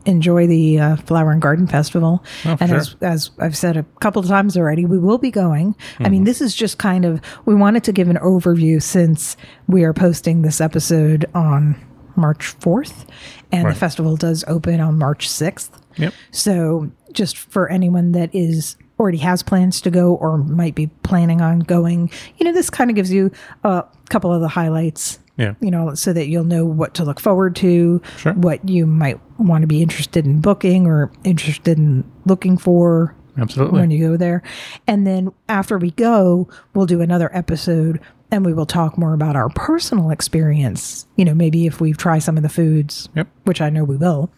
enjoy 0.05 0.47
the 0.47 0.79
uh, 0.79 0.95
Flower 0.95 1.31
and 1.31 1.41
Garden 1.41 1.67
Festival. 1.67 2.23
Oh, 2.45 2.57
and 2.59 2.69
sure. 2.69 2.77
as, 2.79 2.95
as 3.01 3.31
I've 3.39 3.55
said 3.55 3.77
a 3.77 3.83
couple 3.99 4.19
of 4.21 4.27
times 4.27 4.57
already, 4.57 4.83
we 4.85 4.97
will 4.97 5.19
be 5.19 5.29
going. 5.29 5.75
I 5.99 6.03
Mm-hmm. 6.03 6.11
mean, 6.11 6.23
this 6.23 6.41
is 6.41 6.55
just 6.55 6.79
kind 6.79 7.05
of, 7.05 7.21
we 7.45 7.53
wanted 7.53 7.83
to 7.83 7.91
give 7.91 8.09
an 8.09 8.17
overview 8.17 8.81
since 8.81 9.37
we 9.67 9.83
are 9.83 9.93
posting 9.93 10.41
this 10.41 10.59
episode 10.59 11.25
on 11.35 11.75
March 12.15 12.57
4th, 12.59 13.05
and 13.51 13.65
Right. 13.65 13.73
the 13.73 13.79
festival 13.79 14.17
does 14.17 14.43
open 14.47 14.79
on 14.79 14.97
March 14.97 15.29
6th. 15.29 15.69
yep, 15.97 16.13
So, 16.31 16.91
just 17.13 17.37
for 17.37 17.69
anyone 17.69 18.11
that 18.13 18.33
is 18.33 18.75
already 18.99 19.17
has 19.19 19.43
plans 19.43 19.81
to 19.81 19.89
go 19.91 20.15
or 20.15 20.37
might 20.37 20.73
be 20.75 20.87
planning 21.03 21.41
on 21.41 21.59
going, 21.59 22.09
you 22.37 22.45
know, 22.45 22.53
this 22.53 22.69
kind 22.69 22.89
of 22.89 22.95
gives 22.95 23.11
you 23.13 23.31
a 23.63 23.83
couple 24.09 24.33
of 24.33 24.41
the 24.41 24.47
highlights, 24.47 25.19
yeah, 25.37 25.53
you 25.59 25.71
know, 25.71 25.95
so 25.95 26.13
that 26.13 26.27
you'll 26.27 26.43
know 26.43 26.65
what 26.65 26.93
to 26.95 27.03
look 27.03 27.19
forward 27.19 27.55
to, 27.57 28.01
Sure. 28.17 28.33
what 28.33 28.67
you 28.67 28.85
might 28.85 29.19
want 29.39 29.61
to 29.61 29.67
be 29.67 29.81
interested 29.81 30.25
in 30.25 30.41
booking 30.41 30.85
or 30.85 31.11
interested 31.23 31.77
in 31.77 32.03
looking 32.25 32.57
for 32.57 33.15
absolutely. 33.37 33.79
when 33.79 33.91
you 33.91 34.07
go 34.07 34.17
there. 34.17 34.43
And 34.87 35.07
then 35.07 35.31
after 35.49 35.77
we 35.77 35.91
go, 35.91 36.47
we'll 36.73 36.85
do 36.85 37.01
another 37.01 37.29
episode 37.35 37.99
and 38.29 38.45
we 38.45 38.53
will 38.53 38.65
talk 38.65 38.97
more 38.97 39.13
about 39.13 39.35
our 39.35 39.49
personal 39.49 40.09
experience. 40.09 41.05
You 41.15 41.25
know, 41.25 41.33
maybe 41.33 41.65
if 41.65 41.81
we've 41.81 41.97
tried 41.97 42.19
some 42.19 42.37
of 42.37 42.43
the 42.43 42.49
foods, 42.49 43.09
Yep. 43.15 43.27
which 43.43 43.61
I 43.61 43.69
know 43.69 43.83
we 43.83 43.97
will, 43.97 44.31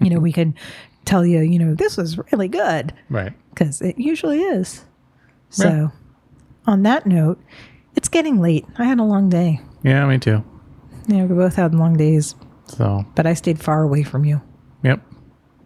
you 0.00 0.08
know, 0.10 0.16
mm-hmm. 0.16 0.22
we 0.24 0.32
can 0.32 0.54
tell 1.04 1.24
you, 1.26 1.40
you 1.40 1.58
know, 1.58 1.74
this 1.74 1.96
was 1.96 2.18
really 2.32 2.48
good 2.48 2.92
right. 3.10 3.32
because 3.50 3.80
it 3.80 3.98
usually 3.98 4.40
is. 4.40 4.84
So, 5.50 5.92
on 6.66 6.82
that 6.84 7.06
note, 7.06 7.38
it's 7.94 8.08
getting 8.08 8.40
late. 8.40 8.64
I 8.78 8.84
had 8.84 8.98
a 8.98 9.04
long 9.04 9.28
day. 9.28 9.60
Yeah, 9.82 10.06
me 10.06 10.18
too. 10.18 10.44
Yeah, 11.08 11.24
we 11.24 11.34
both 11.34 11.56
had 11.56 11.74
long 11.74 11.96
days, 11.96 12.34
So, 12.66 13.04
but 13.14 13.26
I 13.26 13.34
stayed 13.34 13.58
far 13.60 13.82
away 13.82 14.02
from 14.04 14.24
you. 14.24 14.40
yep. 14.82 15.00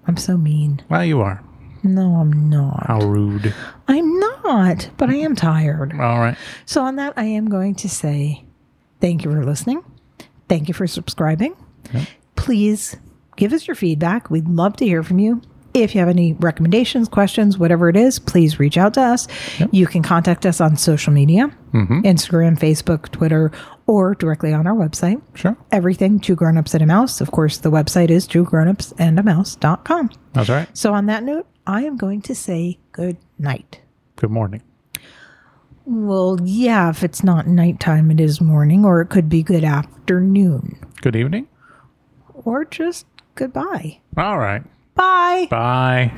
I'm 0.08 0.16
so 0.16 0.36
mean. 0.36 0.82
Well, 0.88 1.04
you 1.04 1.20
are. 1.20 1.42
No, 1.82 2.16
I'm 2.16 2.48
not. 2.48 2.86
How 2.86 3.00
rude. 3.00 3.52
I'm 3.88 4.18
not, 4.20 4.88
but 4.96 5.10
I 5.10 5.16
am 5.16 5.34
tired. 5.36 5.92
All 5.92 6.18
right. 6.20 6.36
So, 6.64 6.82
on 6.82 6.96
that, 6.96 7.12
I 7.16 7.24
am 7.24 7.48
going 7.48 7.74
to 7.76 7.88
say 7.88 8.44
thank 9.00 9.24
you 9.24 9.30
for 9.32 9.44
listening. 9.44 9.82
Thank 10.48 10.68
you 10.68 10.74
for 10.74 10.86
subscribing. 10.86 11.54
Please 12.36 12.96
give 13.36 13.52
us 13.52 13.66
your 13.66 13.74
feedback. 13.74 14.30
We'd 14.30 14.48
love 14.48 14.76
to 14.76 14.84
hear 14.84 15.02
from 15.02 15.18
you. 15.18 15.42
If 15.82 15.94
you 15.94 16.00
have 16.00 16.08
any 16.08 16.32
recommendations, 16.34 17.08
questions, 17.08 17.58
whatever 17.58 17.88
it 17.88 17.96
is, 17.96 18.18
please 18.18 18.58
reach 18.58 18.78
out 18.78 18.94
to 18.94 19.02
us. 19.02 19.28
You 19.72 19.86
can 19.86 20.02
contact 20.02 20.46
us 20.46 20.60
on 20.60 20.76
social 20.76 21.12
media 21.12 21.50
mm-hmm. 21.72 22.00
Instagram, 22.00 22.58
Facebook, 22.58 23.10
Twitter, 23.10 23.52
or 23.86 24.14
directly 24.14 24.52
on 24.52 24.66
our 24.66 24.74
website. 24.74 25.20
Sure. 25.34 25.56
Everything 25.70 26.18
Two 26.18 26.34
Grown 26.34 26.56
Ups 26.56 26.74
and 26.74 26.82
a 26.82 26.86
Mouse. 26.86 27.20
Of 27.20 27.30
course, 27.30 27.58
the 27.58 27.70
website 27.70 28.10
is 28.10 28.26
twogrownupsandamouse.com. 28.26 30.10
That's 30.32 30.48
right. 30.48 30.68
So, 30.76 30.94
on 30.94 31.06
that 31.06 31.22
note, 31.24 31.46
I 31.66 31.82
am 31.82 31.96
going 31.96 32.22
to 32.22 32.34
say 32.34 32.78
good 32.92 33.18
night. 33.38 33.80
Good 34.16 34.30
morning. 34.30 34.62
Well, 35.84 36.38
yeah, 36.42 36.90
if 36.90 37.04
it's 37.04 37.22
not 37.22 37.46
nighttime, 37.46 38.10
it 38.10 38.18
is 38.18 38.40
morning, 38.40 38.84
or 38.84 39.00
it 39.02 39.08
could 39.08 39.28
be 39.28 39.42
good 39.42 39.62
afternoon, 39.62 40.80
Good 41.00 41.14
evening. 41.14 41.46
or 42.32 42.64
just 42.64 43.06
goodbye. 43.36 44.00
All 44.16 44.38
right. 44.38 44.62
Bye. 44.96 45.46
Bye. 45.50 46.10